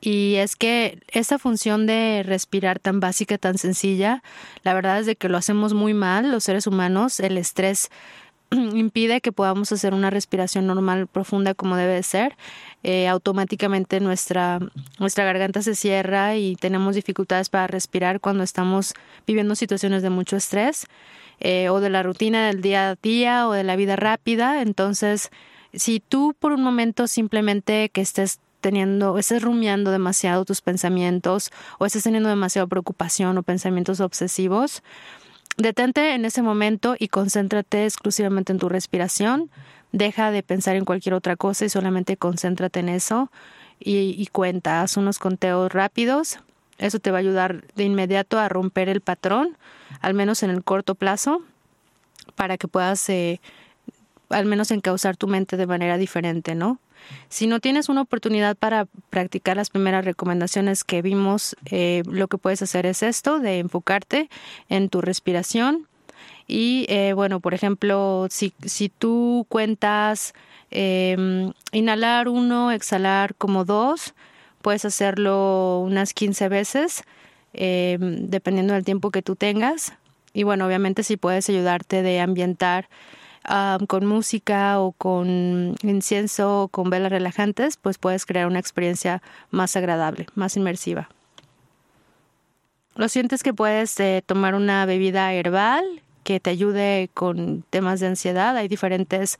Y 0.00 0.34
es 0.36 0.56
que 0.56 0.98
esa 1.08 1.38
función 1.38 1.86
de 1.86 2.22
respirar 2.24 2.78
tan 2.78 2.98
básica, 3.00 3.38
tan 3.38 3.58
sencilla, 3.58 4.22
la 4.64 4.74
verdad 4.74 4.98
es 4.98 5.06
de 5.06 5.14
que 5.14 5.28
lo 5.28 5.38
hacemos 5.38 5.72
muy 5.72 5.94
mal 5.94 6.32
los 6.32 6.44
seres 6.44 6.66
humanos. 6.66 7.20
El 7.20 7.38
estrés 7.38 7.90
impide 8.74 9.20
que 9.20 9.32
podamos 9.32 9.72
hacer 9.72 9.94
una 9.94 10.10
respiración 10.10 10.66
normal 10.66 11.06
profunda 11.06 11.54
como 11.54 11.76
debe 11.76 12.02
ser. 12.02 12.36
Eh, 12.82 13.08
automáticamente 13.08 14.00
nuestra, 14.00 14.60
nuestra 14.98 15.24
garganta 15.24 15.62
se 15.62 15.74
cierra 15.74 16.36
y 16.36 16.56
tenemos 16.56 16.94
dificultades 16.94 17.48
para 17.48 17.66
respirar 17.66 18.20
cuando 18.20 18.42
estamos 18.42 18.94
viviendo 19.26 19.54
situaciones 19.54 20.02
de 20.02 20.10
mucho 20.10 20.36
estrés 20.36 20.86
eh, 21.40 21.68
o 21.68 21.80
de 21.80 21.90
la 21.90 22.02
rutina 22.02 22.46
del 22.46 22.60
día 22.60 22.90
a 22.90 22.94
día 22.96 23.48
o 23.48 23.52
de 23.52 23.64
la 23.64 23.76
vida 23.76 23.96
rápida. 23.96 24.62
Entonces, 24.62 25.30
si 25.72 26.00
tú 26.00 26.34
por 26.38 26.52
un 26.52 26.62
momento 26.62 27.06
simplemente 27.06 27.88
que 27.88 28.00
estés 28.00 28.40
teniendo, 28.60 29.18
estés 29.18 29.42
rumiando 29.42 29.90
demasiado 29.90 30.44
tus 30.44 30.62
pensamientos 30.62 31.50
o 31.78 31.84
estés 31.84 32.02
teniendo 32.02 32.30
demasiada 32.30 32.66
preocupación 32.66 33.36
o 33.36 33.42
pensamientos 33.42 34.00
obsesivos, 34.00 34.82
Detente 35.56 36.14
en 36.14 36.24
ese 36.24 36.42
momento 36.42 36.96
y 36.98 37.08
concéntrate 37.08 37.84
exclusivamente 37.84 38.52
en 38.52 38.58
tu 38.58 38.68
respiración. 38.68 39.50
Deja 39.92 40.32
de 40.32 40.42
pensar 40.42 40.74
en 40.74 40.84
cualquier 40.84 41.14
otra 41.14 41.36
cosa 41.36 41.64
y 41.64 41.68
solamente 41.68 42.16
concéntrate 42.16 42.80
en 42.80 42.88
eso 42.88 43.30
y, 43.78 44.26
cuenta, 44.32 44.82
haz 44.82 44.96
unos 44.96 45.18
conteos 45.18 45.72
rápidos. 45.72 46.38
Eso 46.78 46.98
te 46.98 47.10
va 47.10 47.18
a 47.18 47.20
ayudar 47.20 47.64
de 47.76 47.84
inmediato 47.84 48.38
a 48.38 48.48
romper 48.48 48.88
el 48.88 49.00
patrón, 49.00 49.56
al 50.00 50.14
menos 50.14 50.42
en 50.42 50.50
el 50.50 50.64
corto 50.64 50.96
plazo, 50.96 51.42
para 52.34 52.58
que 52.58 52.66
puedas 52.66 53.08
eh, 53.08 53.40
al 54.30 54.46
menos 54.46 54.70
encauzar 54.72 55.16
tu 55.16 55.28
mente 55.28 55.56
de 55.56 55.66
manera 55.66 55.98
diferente, 55.98 56.54
¿no? 56.56 56.80
Si 57.28 57.46
no 57.46 57.60
tienes 57.60 57.88
una 57.88 58.02
oportunidad 58.02 58.56
para 58.56 58.86
practicar 59.10 59.56
las 59.56 59.70
primeras 59.70 60.04
recomendaciones 60.04 60.84
que 60.84 61.02
vimos, 61.02 61.56
eh, 61.70 62.02
lo 62.06 62.28
que 62.28 62.38
puedes 62.38 62.62
hacer 62.62 62.86
es 62.86 63.02
esto, 63.02 63.40
de 63.40 63.58
enfocarte 63.58 64.28
en 64.68 64.88
tu 64.88 65.00
respiración. 65.00 65.88
Y 66.46 66.86
eh, 66.88 67.12
bueno, 67.14 67.40
por 67.40 67.54
ejemplo, 67.54 68.26
si, 68.30 68.52
si 68.64 68.88
tú 68.88 69.46
cuentas 69.48 70.34
em, 70.70 71.52
inhalar 71.72 72.28
uno, 72.28 72.70
exhalar 72.70 73.34
como 73.34 73.64
dos, 73.64 74.14
puedes 74.60 74.84
hacerlo 74.84 75.80
unas 75.80 76.12
15 76.12 76.48
veces, 76.48 77.02
em, 77.52 78.28
dependiendo 78.28 78.74
del 78.74 78.84
tiempo 78.84 79.10
que 79.10 79.22
tú 79.22 79.36
tengas. 79.36 79.94
Y 80.34 80.42
bueno, 80.42 80.66
obviamente 80.66 81.02
si 81.02 81.16
puedes 81.16 81.48
ayudarte 81.48 82.02
de 82.02 82.20
ambientar 82.20 82.88
con 83.86 84.06
música 84.06 84.80
o 84.80 84.92
con 84.92 85.74
incienso 85.82 86.62
o 86.62 86.68
con 86.68 86.90
velas 86.90 87.12
relajantes, 87.12 87.76
pues 87.76 87.98
puedes 87.98 88.26
crear 88.26 88.46
una 88.46 88.58
experiencia 88.58 89.22
más 89.50 89.76
agradable, 89.76 90.26
más 90.34 90.56
inmersiva. 90.56 91.08
Lo 92.96 93.08
sientes 93.08 93.42
que 93.42 93.52
puedes 93.52 93.98
eh, 93.98 94.22
tomar 94.24 94.54
una 94.54 94.86
bebida 94.86 95.32
herbal 95.32 95.84
que 96.22 96.40
te 96.40 96.50
ayude 96.50 97.10
con 97.12 97.64
temas 97.68 98.00
de 98.00 98.06
ansiedad. 98.06 98.56
Hay 98.56 98.68
diferentes 98.68 99.38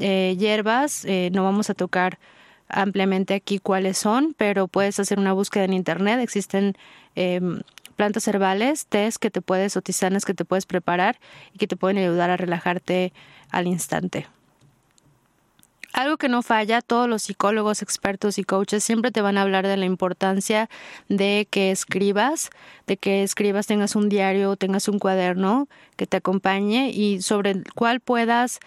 eh, 0.00 0.36
hierbas, 0.38 1.04
eh, 1.04 1.30
no 1.32 1.44
vamos 1.44 1.70
a 1.70 1.74
tocar 1.74 2.18
ampliamente 2.68 3.34
aquí 3.34 3.58
cuáles 3.58 3.98
son, 3.98 4.34
pero 4.36 4.68
puedes 4.68 4.98
hacer 4.98 5.18
una 5.18 5.34
búsqueda 5.34 5.64
en 5.64 5.74
internet. 5.74 6.18
Existen 6.20 6.76
em, 7.14 7.60
plantas 7.94 8.28
herbales, 8.28 8.86
tés 8.86 9.18
que 9.18 9.30
te 9.30 9.40
puedes 9.40 9.76
o 9.76 9.82
tisanas 9.82 10.24
que 10.24 10.34
te 10.34 10.44
puedes 10.44 10.66
preparar 10.66 11.18
y 11.52 11.58
que 11.58 11.66
te 11.66 11.76
pueden 11.76 11.98
ayudar 11.98 12.30
a 12.30 12.36
relajarte 12.36 13.12
al 13.50 13.66
instante. 13.66 14.26
Algo 15.94 16.16
que 16.16 16.28
no 16.28 16.42
falla, 16.42 16.80
todos 16.80 17.08
los 17.08 17.22
psicólogos, 17.22 17.80
expertos 17.80 18.38
y 18.38 18.42
coaches 18.42 18.82
siempre 18.82 19.12
te 19.12 19.20
van 19.20 19.38
a 19.38 19.42
hablar 19.42 19.64
de 19.64 19.76
la 19.76 19.84
importancia 19.84 20.68
de 21.08 21.46
que 21.48 21.70
escribas, 21.70 22.50
de 22.88 22.96
que 22.96 23.22
escribas, 23.22 23.68
tengas 23.68 23.94
un 23.94 24.08
diario, 24.08 24.56
tengas 24.56 24.88
un 24.88 24.98
cuaderno 24.98 25.68
que 25.96 26.08
te 26.08 26.16
acompañe 26.16 26.90
y 26.90 27.22
sobre 27.22 27.52
el 27.52 27.64
cual 27.74 28.00
puedas 28.00 28.58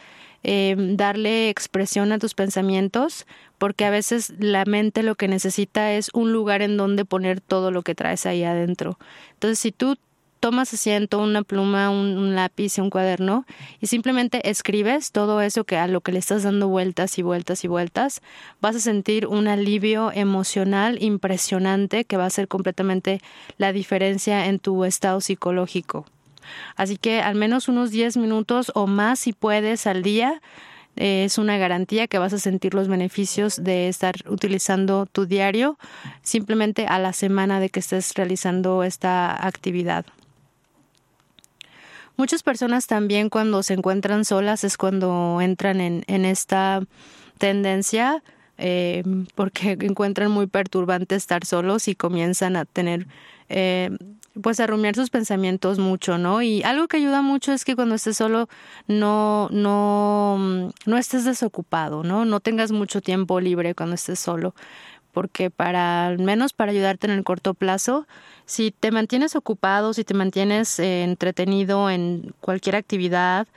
em, 0.49 0.95
darle 0.95 1.49
expresión 1.49 2.13
a 2.13 2.19
tus 2.19 2.33
pensamientos, 2.33 3.27
porque 3.57 3.83
a 3.83 3.89
veces 3.89 4.33
la 4.39 4.63
mente 4.63 5.03
lo 5.03 5.15
que 5.15 5.27
necesita 5.27 5.91
es 5.91 6.09
un 6.13 6.31
lugar 6.31 6.61
en 6.61 6.77
donde 6.77 7.03
poner 7.03 7.41
todo 7.41 7.69
lo 7.69 7.81
que 7.81 7.95
traes 7.95 8.25
ahí 8.25 8.45
adentro. 8.45 8.97
Entonces, 9.33 9.59
si 9.59 9.73
tú 9.73 9.97
tomas 10.39 10.73
asiento, 10.73 11.19
una 11.19 11.43
pluma, 11.43 11.89
un, 11.89 12.33
lápiz 12.33 12.77
y 12.77 12.81
un 12.81 12.89
cuaderno 12.89 13.45
y 13.81 13.87
simplemente 13.87 14.49
escribes 14.49 15.11
todo 15.11 15.41
eso 15.41 15.65
que 15.65 15.75
a 15.75 15.87
lo 15.87 15.99
que 15.99 16.13
le 16.13 16.19
estás 16.19 16.43
dando 16.43 16.69
vueltas 16.69 17.17
y 17.17 17.23
vueltas 17.23 17.65
y 17.65 17.67
vueltas, 17.67 18.21
vas 18.61 18.77
a 18.77 18.79
sentir 18.79 19.27
un 19.27 19.49
alivio 19.49 20.11
emocional 20.13 21.03
impresionante 21.03 22.05
que 22.05 22.15
va 22.15 22.23
a 22.23 22.27
hacer 22.27 22.47
completamente 22.47 23.19
la 23.57 23.73
diferencia 23.73 24.45
en 24.45 24.59
tu 24.59 24.85
estado 24.85 25.19
psicológico. 25.19 26.05
Así 26.75 26.97
que 26.97 27.21
al 27.21 27.35
menos 27.35 27.67
unos 27.67 27.91
10 27.91 28.17
minutos 28.17 28.71
o 28.75 28.87
más 28.87 29.19
si 29.19 29.33
puedes 29.33 29.87
al 29.87 30.03
día 30.03 30.41
eh, 30.97 31.25
es 31.25 31.37
una 31.37 31.57
garantía 31.57 32.07
que 32.07 32.17
vas 32.17 32.33
a 32.33 32.39
sentir 32.39 32.73
los 32.73 32.87
beneficios 32.87 33.63
de 33.63 33.87
estar 33.87 34.15
utilizando 34.27 35.05
tu 35.05 35.27
diario 35.27 35.77
simplemente 36.23 36.87
a 36.87 36.97
la 36.97 37.13
semana 37.13 37.59
de 37.59 37.69
que 37.69 37.79
estés 37.79 38.13
realizando 38.15 38.83
esta 38.83 39.45
actividad. 39.45 40.05
Muchas 42.17 42.41
personas 42.41 42.87
también 42.87 43.29
cuando 43.29 43.61
se 43.61 43.75
encuentran 43.75 44.25
solas 44.25 44.63
es 44.63 44.75
cuando 44.75 45.39
entran 45.39 45.79
en, 45.79 46.25
esta 46.25 46.81
tendencia 47.37 48.23
eh, 48.57 49.03
porque 49.35 49.77
encuentran 49.81 50.31
muy 50.31 50.47
perturbante 50.47 51.13
estar 51.13 51.45
solos 51.45 51.87
y 51.87 51.93
comienzan 51.93 52.55
a 52.55 52.65
tener 52.65 53.05
eh, 53.49 53.91
pues 54.41 54.59
a 54.59 54.67
rumiar 54.67 54.95
sus 54.95 55.09
pensamientos 55.09 55.79
mucho, 55.79 56.17
¿no? 56.17 56.41
Y 56.41 56.63
algo 56.63 56.87
que 56.87 56.97
ayuda 56.97 57.21
mucho 57.21 57.53
es 57.53 57.65
que 57.65 57.75
cuando 57.75 57.95
estés 57.95 58.17
solo 58.17 58.49
no, 58.87 59.49
no, 59.51 60.71
no 60.85 60.97
estés 60.97 61.25
desocupado, 61.25 62.03
¿no? 62.03 62.25
No 62.25 62.39
tengas 62.39 62.71
mucho 62.71 63.01
tiempo 63.01 63.39
libre 63.39 63.75
cuando 63.75 63.95
estés 63.95 64.19
solo 64.19 64.53
porque 65.17 65.49
para 65.49 66.05
al 66.05 66.19
menos 66.19 66.53
para 66.53 66.71
ayudarte 66.71 67.07
en 67.07 67.13
el 67.13 67.23
corto 67.23 67.55
plazo, 67.55 68.05
si 68.45 68.69
te 68.69 68.91
mantienes 68.91 69.35
ocupado, 69.35 69.93
si 69.93 70.03
te 70.03 70.13
mantienes 70.13 70.77
eh, 70.77 71.03
entretenido 71.03 71.89
en 71.89 72.35
cualquier 72.39 72.75
actividad, 72.75 73.47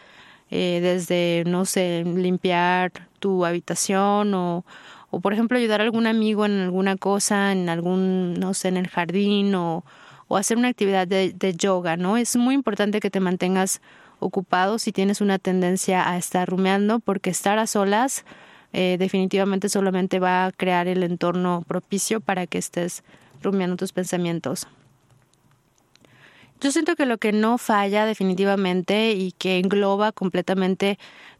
eh, 0.51 0.81
desde, 0.83 1.45
no 1.47 1.67
sé, 1.67 2.03
limpiar 2.05 2.93
tu 3.19 3.45
habitación 3.45 4.33
o, 4.33 4.65
o, 5.11 5.21
por 5.21 5.35
ejemplo, 5.35 5.59
ayudar 5.59 5.83
a 5.83 5.85
algún 5.85 6.07
amigo 6.07 6.47
en 6.47 6.61
alguna 6.61 6.97
cosa, 6.97 7.53
en 7.53 7.69
algún, 7.69 8.35
no 8.35 8.55
sé, 8.55 8.69
en 8.69 8.79
el 8.79 8.89
jardín 8.89 9.55
o, 9.55 9.85
o 10.31 10.37
hacer 10.37 10.57
una 10.57 10.69
actividad 10.69 11.09
de, 11.09 11.55
yoga, 11.57 11.97
¿no? 11.97 12.17
Es 12.17 12.37
muy 12.37 12.55
importante 12.55 13.01
que 13.01 13.11
te 13.11 13.19
mantengas 13.19 13.83
ocupado 14.21 14.79
si 14.79 14.93
tienes 14.93 15.21
una 15.21 15.41
tendencia 15.41 16.09
a 16.09 16.17
estar 16.19 16.49
rumeando, 16.49 17.01
porque 17.01 17.31
estar 17.31 17.59
a 17.59 17.67
solas 17.67 18.25
eh, 18.73 18.95
definitivamente 18.97 19.69
solamente 19.69 20.21
va 20.21 20.47
a 20.47 20.53
crear 20.53 20.87
el 20.87 21.03
entorno 21.03 21.65
propicio 21.67 22.21
para 22.21 22.47
que 22.47 22.59
estés 22.59 23.03
rumiando 23.43 23.77
tus 23.77 23.91
pensamientos. 23.93 24.69
Yo 26.61 26.71
siento 26.71 26.95
que 26.95 27.07
lo 27.07 27.19
que 27.19 27.33
no 27.33 27.59
falla 27.59 28.07
definitivamente 28.07 29.11
y 29.15 29.33
que 29.33 29.59
engloba 29.59 30.13
completamente 30.13 30.97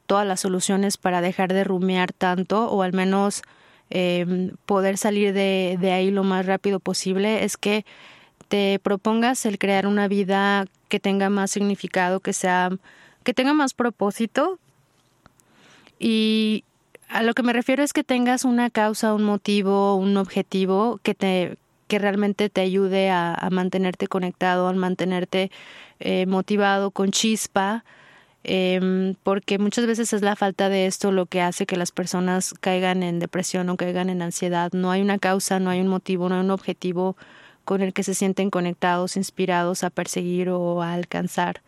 todas 0.07 0.27
las 0.27 0.41
soluciones 0.41 0.97
para 0.97 1.21
dejar 1.21 1.53
de 1.53 1.63
rumiar 1.63 2.13
tanto 2.13 2.69
o 2.69 2.83
al 2.83 2.93
menos 2.93 3.43
em, 3.89 4.51
poder 4.67 4.99
salir 4.99 5.33
de 5.33 5.93
ahí 5.93 6.11
lo 6.11 6.25
más 6.25 6.45
rápido 6.45 6.81
posible 6.81 7.45
es 7.45 7.57
que 7.57 7.85
te 8.49 8.79
propongas 8.83 9.47
el 9.47 9.59
crear 9.59 9.87
una 9.87 10.09
vida 10.09 10.67
que 10.89 11.01
tenga 11.01 11.31
más 11.31 11.51
significado, 11.51 12.21
que 12.21 12.33
sea, 12.33 12.71
que 13.23 13.35
tenga 13.35 13.55
más 13.55 13.75
propósito. 13.75 14.59
Y 15.99 16.65
a 17.09 17.23
lo 17.23 17.35
que 17.35 17.43
me 17.43 17.53
refiero 17.53 17.83
es 17.83 17.93
que 17.93 18.05
tengas 18.05 18.45
una 18.45 18.71
causa, 18.71 19.15
un 19.15 19.25
motivo, 19.25 19.97
un 19.97 20.17
objetivo 20.17 21.01
que 21.03 21.15
te 21.15 21.57
que 21.91 21.99
realmente 21.99 22.49
te 22.49 22.61
ayude 22.61 23.11
a, 23.11 23.49
mantenerte 23.51 24.07
conectado, 24.07 24.69
a 24.69 24.73
mantenerte 24.73 25.51
eh, 25.99 26.25
motivado, 26.25 26.93
con 26.93 27.11
chispa, 27.11 27.85
eh, 28.45 29.15
porque 29.25 29.59
muchas 29.59 29.87
veces 29.87 30.13
es 30.13 30.23
la 30.23 30.37
falta 30.37 30.69
de 30.69 30.87
esto 30.87 31.11
lo 31.11 31.27
que 31.27 31.43
hace 31.43 31.67
que 31.67 31.77
las 31.77 31.91
personas 31.91 32.55
caigan 32.61 33.03
en 33.03 33.19
depresión 33.19 33.69
o 33.69 33.77
caigan 33.77 34.09
en 34.09 34.23
ansiedad. 34.23 34.73
No 34.73 34.93
hay 34.93 35.03
una 35.03 35.19
causa, 35.19 35.59
no 35.59 35.69
hay 35.69 35.81
un 35.81 35.89
motivo, 35.89 36.29
no 36.29 36.37
hay 36.37 36.43
un 36.43 36.53
objetivo 36.53 37.17
con 37.71 37.83
el 37.83 37.93
que 37.93 38.03
se 38.03 38.17
sienten 38.17 38.51
conectados, 38.51 39.17
inspirados 39.17 39.85
a 39.85 39.91
perseguir 39.91 40.49
o 40.49 40.83
a 40.83 40.93
alcanzar. 40.93 41.63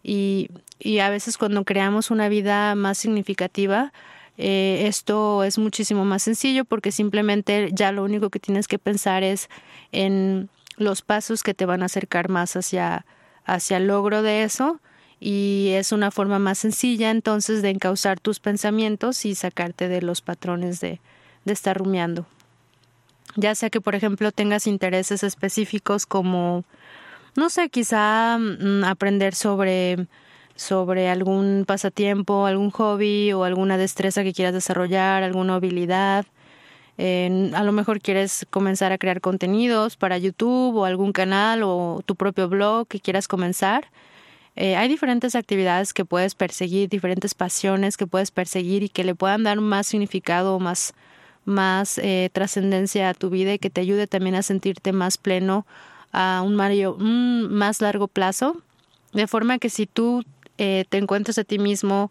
Y, 0.00 0.48
y 0.78 1.00
a 1.00 1.10
veces 1.10 1.36
cuando 1.36 1.64
creamos 1.64 2.12
una 2.12 2.28
vida 2.28 2.76
más 2.76 2.98
significativa, 2.98 3.92
eh, 4.38 4.84
esto 4.86 5.42
es 5.42 5.58
muchísimo 5.58 6.04
más 6.04 6.22
sencillo 6.22 6.64
porque 6.64 6.92
simplemente 6.92 7.70
ya 7.72 7.90
lo 7.90 8.04
único 8.04 8.30
que 8.30 8.38
tienes 8.38 8.68
que 8.68 8.78
pensar 8.78 9.24
es 9.24 9.48
en 9.90 10.50
los 10.76 11.02
pasos 11.02 11.42
que 11.42 11.52
te 11.52 11.66
van 11.66 11.82
a 11.82 11.86
acercar 11.86 12.28
más 12.28 12.54
hacia, 12.54 13.04
hacia 13.44 13.78
el 13.78 13.88
logro 13.88 14.22
de 14.22 14.44
eso 14.44 14.80
y 15.18 15.70
es 15.72 15.90
una 15.90 16.12
forma 16.12 16.38
más 16.38 16.58
sencilla 16.58 17.10
entonces 17.10 17.60
de 17.60 17.70
encauzar 17.70 18.20
tus 18.20 18.38
pensamientos 18.38 19.24
y 19.24 19.34
sacarte 19.34 19.88
de 19.88 20.00
los 20.00 20.20
patrones 20.20 20.78
de, 20.78 21.00
de 21.44 21.52
estar 21.52 21.76
rumiando 21.76 22.24
ya 23.36 23.54
sea 23.54 23.70
que 23.70 23.80
por 23.80 23.94
ejemplo 23.94 24.32
tengas 24.32 24.66
intereses 24.66 25.22
específicos 25.22 26.06
como 26.06 26.64
no 27.36 27.50
sé 27.50 27.68
quizá 27.68 28.38
mm, 28.38 28.84
aprender 28.84 29.34
sobre 29.34 30.06
sobre 30.56 31.08
algún 31.08 31.64
pasatiempo, 31.66 32.44
algún 32.44 32.70
hobby 32.70 33.32
o 33.32 33.44
alguna 33.44 33.78
destreza 33.78 34.22
que 34.22 34.34
quieras 34.34 34.52
desarrollar, 34.52 35.22
alguna 35.22 35.54
habilidad. 35.54 36.26
a 36.98 37.62
lo 37.64 37.72
mejor 37.72 38.00
quieres 38.00 38.46
comenzar 38.50 38.92
a 38.92 38.98
crear 38.98 39.22
contenidos 39.22 39.96
para 39.96 40.18
YouTube 40.18 40.76
o 40.76 40.84
algún 40.84 41.12
canal 41.12 41.62
o 41.64 42.02
tu 42.04 42.14
propio 42.14 42.48
blog 42.48 42.86
que 42.88 43.00
quieras 43.00 43.26
comenzar. 43.26 43.86
Eh, 44.56 44.76
hay 44.76 44.88
diferentes 44.88 45.34
actividades 45.34 45.94
que 45.94 46.04
puedes 46.04 46.34
perseguir, 46.34 46.90
diferentes 46.90 47.34
pasiones 47.34 47.96
que 47.96 48.06
puedes 48.06 48.30
perseguir 48.30 48.82
y 48.82 48.90
que 48.90 49.04
le 49.04 49.14
puedan 49.14 49.44
dar 49.44 49.58
más 49.60 49.86
significado 49.86 50.56
o 50.56 50.60
más, 50.60 50.92
más 51.44 51.98
eh, 51.98 52.30
trascendencia 52.32 53.08
a 53.08 53.14
tu 53.14 53.30
vida 53.30 53.54
y 53.54 53.58
que 53.58 53.70
te 53.70 53.80
ayude 53.80 54.06
también 54.06 54.34
a 54.34 54.42
sentirte 54.42 54.92
más 54.92 55.18
pleno 55.18 55.66
a 56.12 56.42
un, 56.44 56.56
mario, 56.56 56.94
un 56.94 57.52
más 57.52 57.80
largo 57.80 58.08
plazo. 58.08 58.56
De 59.12 59.26
forma 59.26 59.58
que 59.58 59.70
si 59.70 59.86
tú 59.86 60.24
eh, 60.58 60.84
te 60.88 60.98
encuentres 60.98 61.38
a 61.38 61.44
ti 61.44 61.58
mismo 61.58 62.10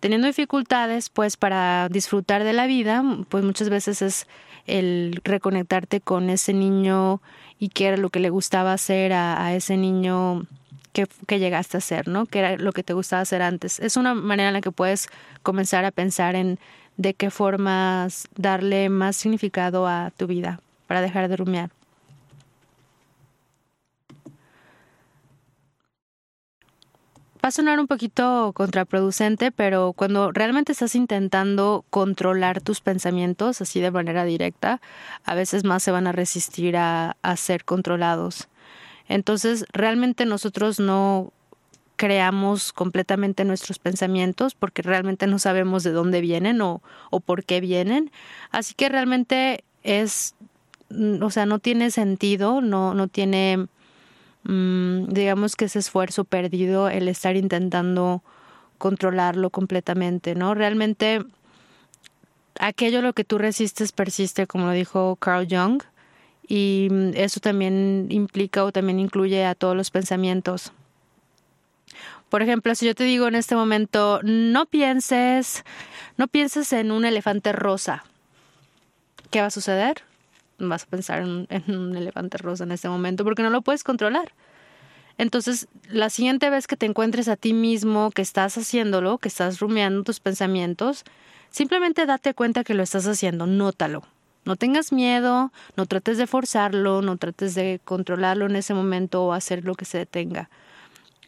teniendo 0.00 0.26
dificultades, 0.26 1.10
pues 1.10 1.36
para 1.36 1.88
disfrutar 1.88 2.44
de 2.44 2.52
la 2.52 2.66
vida, 2.66 3.02
pues 3.28 3.44
muchas 3.44 3.68
veces 3.68 4.02
es 4.02 4.26
el 4.66 5.20
reconectarte 5.24 6.00
con 6.00 6.30
ese 6.30 6.52
niño 6.52 7.20
y 7.58 7.70
qué 7.70 7.86
era 7.86 7.96
lo 7.96 8.10
que 8.10 8.20
le 8.20 8.30
gustaba 8.30 8.72
hacer 8.72 9.12
a, 9.12 9.54
ese 9.54 9.76
niño 9.76 10.46
que, 10.92 11.08
que, 11.26 11.38
llegaste 11.38 11.78
a 11.78 11.80
ser, 11.80 12.06
¿no? 12.06 12.26
¿Qué 12.26 12.38
era 12.38 12.56
lo 12.56 12.72
que 12.72 12.84
te 12.84 12.92
gustaba 12.92 13.22
hacer 13.22 13.42
antes? 13.42 13.80
Es 13.80 13.96
una 13.96 14.14
manera 14.14 14.50
en 14.50 14.54
la 14.54 14.60
que 14.60 14.70
puedes 14.70 15.08
comenzar 15.42 15.84
a 15.84 15.90
pensar 15.90 16.36
en 16.36 16.60
de 16.98 17.14
qué 17.14 17.30
formas 17.30 18.28
darle 18.36 18.90
más 18.90 19.16
significado 19.16 19.86
a 19.86 20.10
tu 20.16 20.26
vida 20.26 20.60
para 20.86 21.00
dejar 21.00 21.28
de 21.28 21.36
rumiar. 21.36 21.70
Va 27.42 27.50
a 27.50 27.52
sonar 27.52 27.78
un 27.78 27.86
poquito 27.86 28.52
contraproducente, 28.52 29.52
pero 29.52 29.92
cuando 29.92 30.32
realmente 30.32 30.72
estás 30.72 30.96
intentando 30.96 31.84
controlar 31.88 32.60
tus 32.60 32.80
pensamientos 32.80 33.60
así 33.60 33.80
de 33.80 33.92
manera 33.92 34.24
directa, 34.24 34.80
a 35.24 35.34
veces 35.36 35.62
más 35.62 35.84
se 35.84 35.92
van 35.92 36.08
a 36.08 36.12
resistir 36.12 36.76
a, 36.76 37.16
a 37.22 37.36
ser 37.36 37.64
controlados. 37.64 38.48
Entonces, 39.06 39.64
realmente 39.72 40.26
nosotros 40.26 40.80
no 40.80 41.32
creamos 41.98 42.72
completamente 42.72 43.44
nuestros 43.44 43.80
pensamientos 43.80 44.54
porque 44.54 44.82
realmente 44.82 45.26
no 45.26 45.38
sabemos 45.40 45.82
de 45.82 45.90
dónde 45.90 46.20
vienen 46.20 46.62
o, 46.62 46.80
o 47.10 47.20
por 47.20 47.44
qué 47.44 47.60
vienen. 47.60 48.12
Así 48.50 48.72
que 48.74 48.88
realmente 48.88 49.64
es, 49.82 50.36
mm, 50.90 51.22
o 51.22 51.30
sea, 51.30 51.44
no 51.44 51.58
tiene 51.58 51.90
sentido, 51.90 52.60
no, 52.60 52.94
no 52.94 53.08
tiene, 53.08 53.66
mmm, 54.44 55.06
digamos 55.08 55.56
que 55.56 55.66
ese 55.66 55.80
esfuerzo 55.80 56.24
perdido 56.24 56.88
el 56.88 57.08
estar 57.08 57.36
intentando 57.36 58.22
controlarlo 58.78 59.50
completamente, 59.50 60.36
¿no? 60.36 60.54
Realmente 60.54 61.24
aquello 62.60 63.02
lo 63.02 63.12
que 63.12 63.24
tú 63.24 63.38
resistes 63.38 63.90
persiste, 63.90 64.46
como 64.46 64.66
lo 64.66 64.72
dijo 64.72 65.16
Carl 65.16 65.48
Jung, 65.50 65.82
y 66.46 66.86
mm, 66.92 67.10
eso 67.14 67.40
también 67.40 68.06
implica 68.10 68.64
o 68.64 68.70
también 68.70 69.00
incluye 69.00 69.44
a 69.44 69.56
todos 69.56 69.76
los 69.76 69.90
pensamientos. 69.90 70.72
Por 72.28 72.42
ejemplo, 72.42 72.74
si 72.74 72.86
yo 72.86 72.94
te 72.94 73.04
digo 73.04 73.26
en 73.26 73.34
este 73.34 73.56
momento, 73.56 74.20
no 74.22 74.66
pienses, 74.66 75.64
no 76.16 76.28
pienses 76.28 76.72
en 76.72 76.90
un 76.90 77.04
elefante 77.04 77.52
rosa, 77.52 78.04
¿qué 79.30 79.40
va 79.40 79.46
a 79.46 79.50
suceder? 79.50 80.02
Vas 80.58 80.82
a 80.82 80.86
pensar 80.86 81.22
en, 81.22 81.46
en 81.48 81.74
un 81.74 81.96
elefante 81.96 82.36
rosa 82.36 82.64
en 82.64 82.72
este 82.72 82.88
momento 82.88 83.24
porque 83.24 83.42
no 83.42 83.50
lo 83.50 83.62
puedes 83.62 83.82
controlar. 83.82 84.32
Entonces, 85.16 85.68
la 85.88 86.10
siguiente 86.10 86.50
vez 86.50 86.66
que 86.66 86.76
te 86.76 86.86
encuentres 86.86 87.28
a 87.28 87.36
ti 87.36 87.52
mismo, 87.52 88.10
que 88.10 88.22
estás 88.22 88.58
haciéndolo, 88.58 89.18
que 89.18 89.28
estás 89.28 89.58
rumiando 89.58 90.04
tus 90.04 90.20
pensamientos, 90.20 91.04
simplemente 91.50 92.06
date 92.06 92.34
cuenta 92.34 92.62
que 92.62 92.74
lo 92.74 92.82
estás 92.82 93.06
haciendo, 93.06 93.46
nótalo. 93.46 94.02
No 94.44 94.56
tengas 94.56 94.92
miedo, 94.92 95.50
no 95.76 95.86
trates 95.86 96.18
de 96.18 96.26
forzarlo, 96.26 97.02
no 97.02 97.16
trates 97.16 97.54
de 97.54 97.80
controlarlo 97.84 98.46
en 98.46 98.56
ese 98.56 98.74
momento 98.74 99.24
o 99.24 99.32
hacer 99.32 99.64
lo 99.64 99.74
que 99.74 99.84
se 99.84 99.98
detenga 99.98 100.50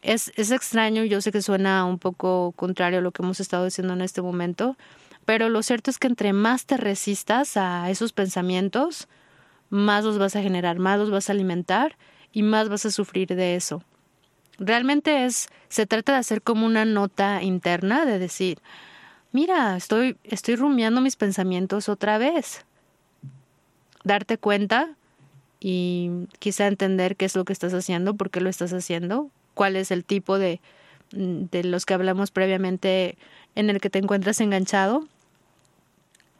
es, 0.01 0.31
es 0.35 0.51
extraño, 0.51 1.03
yo 1.03 1.21
sé 1.21 1.31
que 1.31 1.41
suena 1.41 1.85
un 1.85 1.99
poco 1.99 2.53
contrario 2.55 2.99
a 2.99 3.01
lo 3.01 3.11
que 3.11 3.21
hemos 3.21 3.39
estado 3.39 3.65
diciendo 3.65 3.93
en 3.93 4.01
este 4.01 4.21
momento, 4.21 4.77
pero 5.25 5.49
lo 5.49 5.63
cierto 5.63 5.91
es 5.91 5.99
que 5.99 6.07
entre 6.07 6.33
más 6.33 6.65
te 6.65 6.77
resistas 6.77 7.57
a 7.57 7.89
esos 7.89 8.13
pensamientos, 8.13 9.07
más 9.69 10.03
los 10.03 10.17
vas 10.17 10.35
a 10.35 10.41
generar, 10.41 10.79
más 10.79 10.99
los 10.99 11.11
vas 11.11 11.29
a 11.29 11.33
alimentar 11.33 11.97
y 12.33 12.43
más 12.43 12.69
vas 12.69 12.85
a 12.85 12.91
sufrir 12.91 13.29
de 13.29 13.55
eso. 13.55 13.83
Realmente 14.57 15.25
es, 15.25 15.47
se 15.69 15.85
trata 15.85 16.13
de 16.13 16.19
hacer 16.19 16.41
como 16.41 16.65
una 16.65 16.85
nota 16.85 17.41
interna 17.41 18.05
de 18.05 18.19
decir, 18.19 18.59
mira, 19.31 19.77
estoy, 19.77 20.17
estoy 20.23 20.55
rumiando 20.55 21.01
mis 21.01 21.15
pensamientos 21.15 21.89
otra 21.89 22.17
vez. 22.17 22.65
Darte 24.03 24.37
cuenta 24.37 24.95
y 25.59 26.27
quizá 26.39 26.67
entender 26.67 27.15
qué 27.15 27.25
es 27.25 27.35
lo 27.35 27.45
que 27.45 27.53
estás 27.53 27.73
haciendo, 27.73 28.15
por 28.15 28.29
qué 28.31 28.41
lo 28.41 28.49
estás 28.49 28.73
haciendo, 28.73 29.29
cuál 29.61 29.75
es 29.75 29.91
el 29.91 30.03
tipo 30.03 30.39
de, 30.39 30.59
mm, 31.13 31.43
de 31.51 31.63
los 31.63 31.85
que 31.85 31.93
hablamos 31.93 32.31
previamente 32.31 33.15
en 33.53 33.69
el 33.69 33.79
que 33.79 33.91
te 33.91 33.99
encuentras 33.99 34.41
enganchado. 34.41 35.07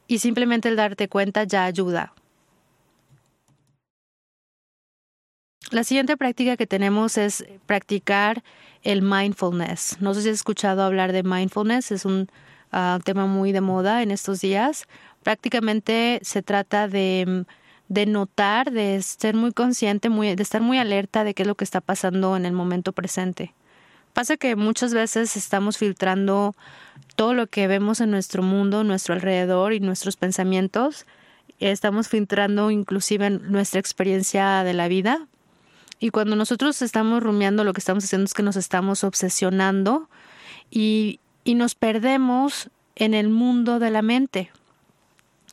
Y 0.08 0.18
simplemente 0.18 0.70
el 0.70 0.76
darte 0.76 1.08
cuenta 1.08 1.44
ya 1.44 1.66
ayuda. 1.66 2.14
La 5.70 5.84
siguiente 5.84 6.18
práctica 6.18 6.58
que 6.58 6.66
tenemos 6.66 7.20
es 7.20 7.46
practicar 7.68 8.42
el 8.82 9.04
mindfulness. 9.04 9.98
No 10.00 10.16
sé 10.16 10.24
si 10.24 10.30
has 10.30 10.38
escuchado 10.38 10.82
hablar 10.82 11.12
de 11.12 11.22
mindfulness, 11.22 11.92
es 11.92 12.06
un 12.06 12.28
uh, 12.74 12.98
tema 13.04 13.28
muy 13.28 13.52
de 13.52 13.62
moda 13.62 14.02
en 14.02 14.10
estos 14.10 14.42
días. 14.42 14.88
Prácticamente 15.22 16.20
se 16.24 16.42
trata 16.42 16.88
de 16.88 17.26
mm, 17.28 17.42
de 17.92 18.06
notar, 18.06 18.72
de 18.72 19.02
ser 19.02 19.36
muy 19.36 19.52
consciente, 19.52 20.08
muy, 20.08 20.34
de 20.34 20.42
estar 20.42 20.62
muy 20.62 20.78
alerta 20.78 21.26
de 21.26 21.34
qué 21.34 21.44
es 21.44 21.48
lo 21.48 21.56
que 21.56 21.66
está 21.66 21.82
pasando 21.82 22.38
en 22.38 22.46
el 22.46 22.54
momento 22.54 22.94
presente. 22.94 23.54
Pasa 24.14 24.38
que 24.38 24.56
muchas 24.56 24.94
veces 24.94 25.36
estamos 25.36 25.78
filtrando 25.78 26.56
todo 27.18 27.34
lo 27.34 27.48
que 27.48 27.68
vemos 27.68 28.00
en 28.00 28.10
nuestro 28.10 28.44
mundo, 28.44 28.86
nuestro 28.86 29.14
alrededor 29.14 29.74
y 29.74 29.82
nuestros 29.82 30.16
pensamientos. 30.16 31.06
Estamos 31.60 32.08
filtrando 32.08 32.72
inclusive 32.72 33.30
nuestra 33.30 33.82
experiencia 33.82 34.64
de 34.64 34.74
la 34.74 34.88
vida. 34.88 35.28
Y 36.00 36.12
cuando 36.12 36.38
nosotros 36.38 36.82
estamos 36.82 37.22
rumiando, 37.22 37.66
lo 37.66 37.74
que 37.74 37.82
estamos 37.82 38.06
haciendo 38.06 38.24
es 38.24 38.34
que 38.34 38.42
nos 38.42 38.56
estamos 38.56 39.04
obsesionando 39.04 40.08
y, 40.70 41.20
y 41.44 41.56
nos 41.56 41.76
perdemos 41.76 42.70
en 42.96 43.14
el 43.14 43.28
mundo 43.28 43.80
de 43.80 43.92
la 43.92 44.02
mente. 44.02 44.50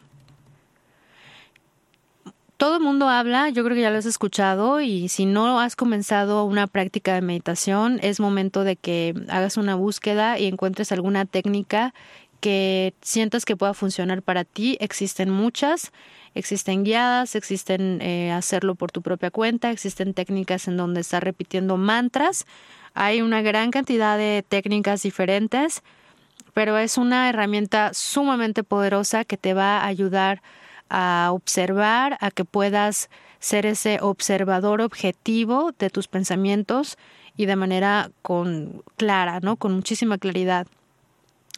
Todo 2.57 2.75
el 2.75 2.83
mundo 2.83 3.07
habla, 3.07 3.47
yo 3.47 3.63
creo 3.63 3.75
que 3.75 3.81
ya 3.81 3.89
lo 3.89 3.97
has 3.97 4.05
escuchado 4.05 4.81
y 4.81 5.07
si 5.07 5.25
no 5.25 5.61
has 5.61 5.77
comenzado 5.77 6.43
una 6.43 6.67
práctica 6.67 7.13
de 7.13 7.21
meditación, 7.21 7.99
es 8.01 8.19
momento 8.19 8.65
de 8.65 8.75
que 8.75 9.13
hagas 9.29 9.55
una 9.55 9.75
búsqueda 9.75 10.37
y 10.37 10.47
encuentres 10.47 10.91
alguna 10.91 11.23
técnica 11.23 11.93
que 12.41 12.93
sientas 13.01 13.45
que 13.45 13.55
pueda 13.55 13.73
funcionar 13.73 14.21
para 14.21 14.43
ti. 14.43 14.75
Existen 14.81 15.29
muchas, 15.29 15.93
existen 16.33 16.83
guiadas, 16.83 17.35
existen 17.35 18.01
eh, 18.01 18.31
hacerlo 18.31 18.75
por 18.75 18.91
tu 18.91 19.01
propia 19.01 19.31
cuenta, 19.31 19.71
existen 19.71 20.13
técnicas 20.13 20.67
en 20.67 20.77
donde 20.77 21.01
estás 21.01 21.23
repitiendo 21.23 21.77
mantras. 21.77 22.45
Hay 22.93 23.21
una 23.21 23.41
gran 23.41 23.71
cantidad 23.71 24.17
de 24.17 24.43
técnicas 24.47 25.03
diferentes, 25.03 25.83
pero 26.53 26.77
es 26.77 26.97
una 26.97 27.29
herramienta 27.29 27.93
sumamente 27.93 28.63
poderosa 28.63 29.25
que 29.25 29.37
te 29.37 29.53
va 29.53 29.79
a 29.79 29.87
ayudar 29.87 30.41
a 30.89 31.29
observar, 31.31 32.17
a 32.19 32.31
que 32.31 32.45
puedas 32.45 33.09
ser 33.39 33.65
ese 33.65 33.99
observador 34.01 34.81
objetivo 34.81 35.71
de 35.77 35.89
tus 35.89 36.07
pensamientos 36.07 36.97
y 37.37 37.45
de 37.45 37.55
manera 37.55 38.11
con 38.21 38.83
clara, 38.97 39.39
¿no? 39.39 39.55
Con 39.55 39.73
muchísima 39.73 40.17
claridad. 40.17 40.67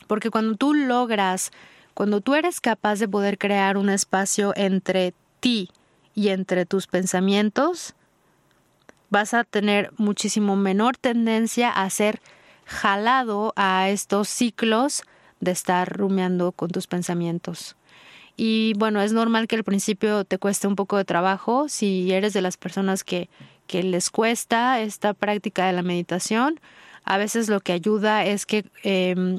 Porque 0.08 0.30
cuando 0.30 0.56
tú 0.56 0.74
logras, 0.74 1.52
cuando 1.94 2.22
tú 2.22 2.36
eres 2.36 2.62
capaz 2.62 3.00
de 3.00 3.08
poder 3.08 3.38
crear 3.38 3.78
un 3.78 3.90
espacio 3.90 4.54
entre 4.56 5.14
ti 5.40 5.70
y 6.16 6.30
entre 6.30 6.66
tus 6.66 6.88
pensamientos, 6.88 7.94
vas 9.10 9.34
a 9.34 9.44
tener 9.44 9.92
muchísimo 9.98 10.56
menor 10.56 10.98
tendencia 10.98 11.70
a 11.70 11.90
ser 11.90 12.22
jalado 12.66 13.54
a 13.56 13.90
estos 13.90 14.30
ciclos 14.30 15.04
de 15.42 15.52
estar 15.52 15.92
rumiando 15.92 16.52
con 16.52 16.70
tus 16.70 16.88
pensamientos. 16.88 17.76
Y 18.38 18.74
bueno, 18.78 19.02
es 19.02 19.12
normal 19.12 19.48
que 19.48 19.58
al 19.58 19.64
principio 19.64 20.24
te 20.24 20.38
cueste 20.38 20.68
un 20.68 20.76
poco 20.76 20.98
de 20.98 21.06
trabajo 21.06 21.68
si 21.68 22.12
eres 22.12 22.34
de 22.34 22.42
las 22.42 22.58
personas 22.58 23.04
que, 23.04 23.30
que 23.68 23.84
les 23.84 24.10
cuesta 24.10 24.80
esta 24.80 25.14
práctica 25.14 25.68
de 25.68 25.74
la 25.74 25.84
meditación. 25.84 26.60
A 27.04 27.18
veces 27.18 27.50
lo 27.50 27.60
que 27.60 27.74
ayuda 27.74 28.26
es 28.26 28.46
que 28.46 28.66
eh, 28.84 29.38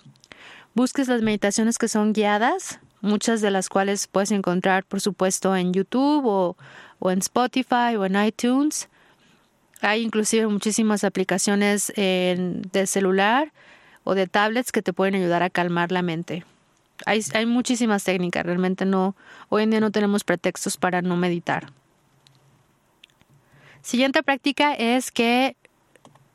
busques 0.74 1.08
las 1.08 1.22
meditaciones 1.22 1.78
que 1.78 1.88
son 1.88 2.12
guiadas, 2.12 2.78
muchas 3.00 3.40
de 3.40 3.50
las 3.50 3.68
cuales 3.68 4.06
puedes 4.06 4.30
encontrar, 4.30 4.84
por 4.84 5.00
supuesto, 5.00 5.54
en 5.56 5.72
YouTube 5.72 6.24
o, 6.26 6.56
en 7.10 7.18
Spotify 7.18 7.96
o 7.98 8.04
en 8.04 8.22
iTunes. 8.24 8.88
Hay 9.80 10.02
inclusive 10.02 10.46
muchísimas 10.46 11.04
aplicaciones 11.04 11.92
de 11.96 12.84
celular 12.86 13.52
o 14.04 14.14
de 14.14 14.26
tablets 14.26 14.72
que 14.72 14.82
te 14.82 14.92
pueden 14.92 15.16
ayudar 15.16 15.42
a 15.42 15.50
calmar 15.50 15.92
la 15.92 16.02
mente. 16.02 16.44
Hay, 17.04 17.20
hay 17.34 17.46
muchísimas 17.46 18.04
técnicas, 18.04 18.46
realmente 18.46 18.84
no, 18.84 19.16
hoy 19.48 19.64
en 19.64 19.70
día 19.70 19.80
no 19.80 19.90
tenemos 19.90 20.22
pretextos 20.22 20.76
para 20.76 21.02
no 21.02 21.16
meditar. 21.16 21.72
Siguiente 23.82 24.22
práctica 24.22 24.74
es 24.74 25.10
que 25.10 25.56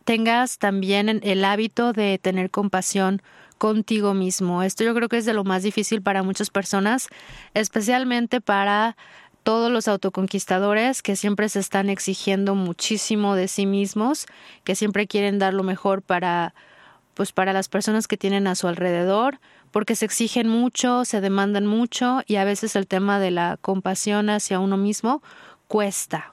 tengas 0.04 0.58
también 0.58 1.22
el 1.24 1.46
hábito 1.46 1.94
de 1.94 2.18
tener 2.18 2.50
compasión 2.50 3.22
contigo 3.58 4.14
mismo. 4.14 4.64
Esto 4.64 4.84
yo 4.84 4.94
creo 4.94 5.10
que 5.10 5.18
es 5.18 5.26
de 5.26 5.34
lo 5.34 5.44
más 5.44 5.64
difícil 5.64 6.02
para 6.02 6.24
muchas 6.24 6.50
personas, 6.50 7.08
especialmente 7.54 8.42
para 8.42 8.96
todos 9.44 9.72
los 9.72 9.88
autoconquistadores 9.88 11.02
que 11.02 11.16
siempre 11.16 11.48
se 11.48 11.60
están 11.60 11.90
exigiendo 11.90 12.54
muchísimo 12.54 13.36
de 13.36 13.48
sí 13.48 13.66
mismos, 13.66 14.26
que 14.64 14.76
siempre 14.76 15.08
quieren 15.08 15.40
dar 15.40 15.54
lo 15.54 15.64
mejor 15.64 16.02
para 16.02 16.54
pues 17.14 17.32
para 17.32 17.52
las 17.52 17.68
personas 17.68 18.08
que 18.08 18.16
tienen 18.16 18.46
a 18.46 18.54
su 18.54 18.68
alrededor, 18.68 19.40
porque 19.72 19.96
se 19.96 20.06
exigen 20.06 20.48
mucho, 20.48 21.04
se 21.04 21.20
demandan 21.20 21.66
mucho 21.66 22.22
y 22.28 22.36
a 22.36 22.44
veces 22.44 22.76
el 22.76 22.86
tema 22.86 23.20
de 23.20 23.32
la 23.32 23.58
compasión 23.60 24.30
hacia 24.30 24.60
uno 24.60 24.78
mismo 24.78 25.24
cuesta. 25.68 26.32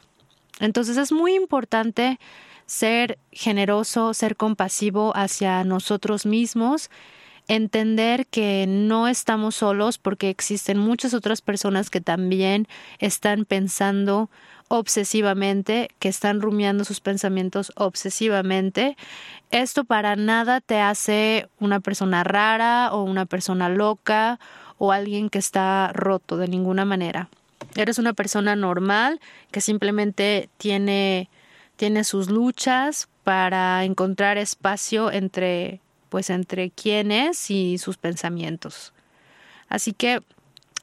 Entonces 0.60 0.98
es 0.98 1.10
muy 1.10 1.34
importante 1.34 2.18
ser 2.66 3.18
generoso, 3.32 4.12
ser 4.12 4.37
compasivo 4.37 5.12
hacia 5.16 5.64
nosotros 5.64 6.26
mismos 6.26 6.90
entender 7.48 8.26
que 8.26 8.66
no 8.68 9.09
estamos 9.09 9.57
solos 9.57 9.98
porque 9.98 10.30
existen 10.30 10.78
muchas 10.78 11.14
otras 11.14 11.42
personas 11.42 11.90
que 11.90 12.00
también 12.00 12.66
están 12.98 13.44
pensando 13.44 14.30
obsesivamente, 14.68 15.90
que 15.98 16.09
están 16.09 16.40
rumiando 16.40 16.85
sus 16.85 17.00
pensamientos 17.00 17.72
obsesivamente. 17.76 18.96
Esto 19.50 19.85
para 19.85 20.16
nada 20.16 20.61
te 20.61 20.80
hace 20.80 21.48
una 21.61 21.80
persona 21.80 22.24
rara 22.24 22.90
o 22.92 23.02
una 23.02 23.26
persona 23.26 23.68
loca 23.68 24.40
o 24.78 24.92
alguien 24.92 25.28
que 25.30 25.38
está 25.38 25.92
roto 25.92 26.37
de 26.37 26.48
ninguna 26.48 26.85
manera. 26.85 27.28
Eres 27.76 27.98
una 27.98 28.12
persona 28.12 28.57
normal 28.57 29.20
que 29.50 29.61
simplemente 29.61 30.48
tiene, 30.59 31.28
tiene 31.76 32.04
sus 32.04 32.30
luchas 32.30 33.09
para 33.22 33.85
encontrar 33.85 34.38
espacio 34.38 35.11
entre 35.11 35.80
pues 36.14 36.31
entre 36.31 36.70
quién 36.70 37.11
es 37.11 37.50
y 37.50 37.77
sus 37.77 37.96
pensamientos. 37.96 38.92
Así 39.68 39.92
que 39.92 40.20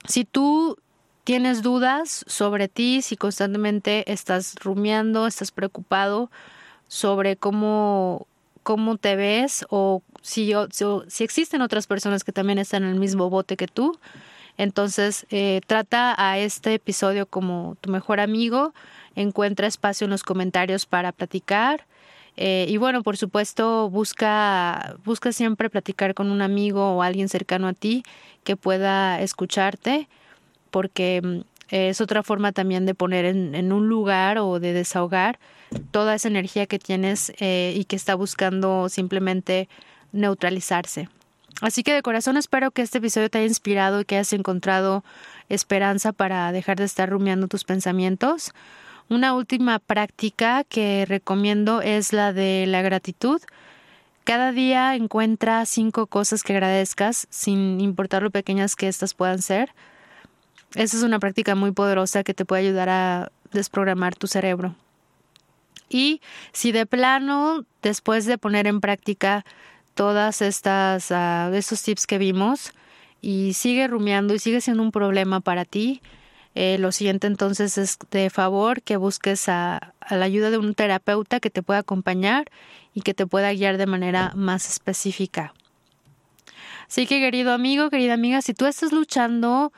si 0.06 0.26
tú 0.26 0.78
tienes 1.24 1.62
dudas 1.62 2.26
sobre 2.28 2.67
ti, 2.67 3.02
si 3.02 3.15
constantemente 3.15 4.12
estás 4.12 4.56
rumiando, 4.62 5.28
estás 5.28 5.52
preocupado 5.52 6.30
sobre 6.89 7.38
cómo, 7.38 8.28
cómo 8.63 8.98
te 8.98 9.15
ves 9.15 9.65
o 9.70 10.04
si, 10.22 10.52
si 11.08 11.24
existen 11.24 11.62
otras 11.62 11.88
personas 11.88 12.26
que 12.26 12.34
también 12.34 12.60
están 12.60 12.84
en 12.84 12.89
el 12.89 13.00
mismo 13.00 13.30
bote 13.30 13.56
que 13.56 13.67
tú, 13.67 13.98
entonces 14.58 15.26
eh, 15.30 15.62
trata 15.65 16.13
a 16.17 16.39
este 16.39 16.74
episodio 16.74 17.26
como 17.26 17.78
tu 17.80 17.89
mejor 17.89 18.20
amigo, 18.20 18.74
encuentra 19.15 19.65
espacio 19.65 20.04
en 20.04 20.12
los 20.12 20.24
comentarios 20.24 20.86
para 20.86 21.13
platicar 21.13 21.86
eh, 22.38 22.65
y 22.69 22.77
bueno, 22.77 23.03
por 23.03 23.17
supuesto, 23.17 23.89
busca, 23.89 24.95
busca 25.03 25.32
siempre 25.32 25.69
platicar 25.69 26.13
con 26.13 26.32
un 26.32 26.41
amigo 26.41 26.95
o 26.95 27.01
alguien 27.01 27.29
cercano 27.29 27.67
a 27.67 27.73
ti 27.73 28.03
que 28.43 28.55
pueda 28.55 29.21
escucharte, 29.21 30.07
porque 30.71 31.21
mm, 31.21 31.39
es 31.69 32.01
otra 32.01 32.23
forma 32.23 32.51
también 32.51 32.86
de 32.86 32.95
poner 32.95 33.25
en, 33.25 33.71
un 33.71 33.88
lugar 33.88 34.38
o 34.38 34.59
de 34.59 34.73
desahogar 34.73 35.39
toda 35.91 36.15
esa 36.15 36.27
energía 36.27 36.65
que 36.65 36.79
tienes 36.79 37.32
eh, 37.39 37.73
y 37.75 37.86
que 37.86 37.95
está 37.95 38.15
buscando 38.15 38.89
simplemente 38.89 39.69
neutralizarse. 40.11 41.09
Así 41.61 41.84
que 41.84 41.93
de 41.93 42.01
corazón 42.01 42.38
espero 42.38 42.71
que 42.71 42.82
este 42.82 42.97
episodio 42.97 43.29
te 43.29 43.38
haya 43.38 43.47
inspirado 43.47 44.01
y 44.01 44.05
que 44.05 44.15
hayas 44.15 44.34
encontrado 44.34 45.03
esperanza 45.47 46.11
para 46.11 46.51
dejar 46.51 46.77
de 46.77 46.86
estar 46.86 47.09
rumiando 47.09 47.47
tus 47.47 47.63
pensamientos. 47.63 48.51
Una 49.12 49.34
última 49.34 49.80
práctica 49.80 50.64
que 50.64 51.05
recomiendo 51.05 51.82
es 51.82 52.14
la 52.14 52.32
de 52.32 52.64
la 52.66 52.82
gratitud. 52.82 53.41
Cada 54.24 54.53
día 54.53 54.95
encuentra 54.95 55.66
cinco 55.66 56.07
cosas 56.07 56.43
que 56.43 56.53
agradezcas, 56.53 57.28
sin 57.30 57.82
importar 57.82 58.24
lo 58.24 58.32
pequeñas 58.32 58.78
que 58.78 58.88
éstas 58.88 59.14
puedan 59.14 59.41
ser. 59.41 59.74
Esa 60.76 60.95
es 60.95 61.03
una 61.03 61.20
práctica 61.20 61.55
muy 61.55 61.72
poderosa 61.72 62.24
que 62.24 62.34
te 62.34 62.45
puede 62.45 62.62
ayudar 62.62 62.88
a 62.88 63.32
desprogramar 63.51 64.16
tu 64.16 64.28
cerebro. 64.28 64.76
Y 65.89 66.22
si 66.53 66.72
de 66.72 66.86
plano, 66.86 67.66
después 67.82 68.26
de 68.26 68.38
poner 68.38 68.66
en 68.66 68.80
práctica 68.80 69.43
todas 69.93 70.41
estas 70.41 71.12
uh, 71.12 71.53
estos 71.53 71.84
tips 71.84 72.07
que 72.07 72.18
vimos 72.18 72.72
y 73.20 73.55
sigue 73.55 73.89
rumiando 73.89 74.34
y 74.34 74.39
sigue 74.39 74.62
siendo 74.62 74.82
un 74.82 74.93
problema 74.93 75.41
para 75.41 75.66
ti, 75.66 76.01
eh, 76.54 76.78
lo 76.80 76.91
siguiente 76.91 77.28
entonces 77.28 77.78
es 77.78 77.97
de 78.12 78.30
favor 78.30 78.82
que 78.82 78.97
busques 78.97 79.47
a, 79.47 79.93
la 80.10 80.26
ayuda 80.26 80.49
de 80.49 80.58
un 80.58 80.74
terapeuta 80.74 81.39
que 81.39 81.49
te 81.49 81.64
pueda 81.64 81.80
acompañar 81.80 82.52
y 82.93 82.99
que 83.02 83.14
te 83.14 83.26
pueda 83.26 83.54
guiar 83.54 83.78
de 83.78 83.86
manera 83.86 84.34
más 84.36 84.70
específica. 84.70 85.54
Así 86.88 87.08
que 87.08 87.22
querido 87.22 87.54
amigo, 87.54 87.89
querida 87.89 88.14
amiga, 88.14 88.41
si 88.41 88.54
tú 88.54 88.66
estás 88.66 88.91
luchando 88.91 89.72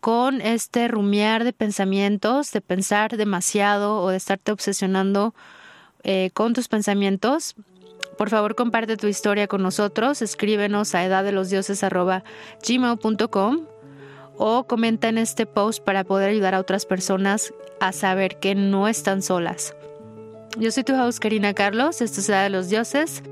con 0.00 0.42
este 0.42 0.86
rumiar 0.86 1.44
de 1.44 1.54
pensamientos, 1.54 2.52
de 2.52 2.60
pensar 2.60 3.16
demasiado 3.16 4.02
o 4.02 4.10
de 4.10 4.18
estarte 4.18 4.52
obsesionando 4.52 5.34
eh, 6.02 6.28
con 6.34 6.52
tus 6.52 6.68
pensamientos, 6.68 7.54
por 8.18 8.28
favor 8.28 8.54
comparte 8.54 8.98
tu 8.98 9.06
historia 9.06 9.46
con 9.46 9.62
nosotros, 9.62 10.20
escríbenos 10.20 10.94
a 10.94 11.04
edaddelosdioses.gmail.com 11.04 13.77
o 14.38 14.64
comenta 14.64 15.08
en 15.08 15.18
este 15.18 15.44
post 15.44 15.82
para 15.84 16.04
poder 16.04 16.30
ayudar 16.30 16.54
a 16.54 16.60
otras 16.60 16.86
personas 16.86 17.52
a 17.80 17.92
saber 17.92 18.38
que 18.38 18.54
no 18.54 18.88
están 18.88 19.20
solas. 19.22 19.74
Yo 20.58 20.70
soy 20.70 20.84
tu 20.84 20.94
host 20.94 21.18
Karina 21.18 21.52
Carlos, 21.52 22.00
esto 22.00 22.20
es 22.20 22.28
Edad 22.28 22.44
de 22.44 22.50
los 22.50 22.68
Dioses. 22.68 23.22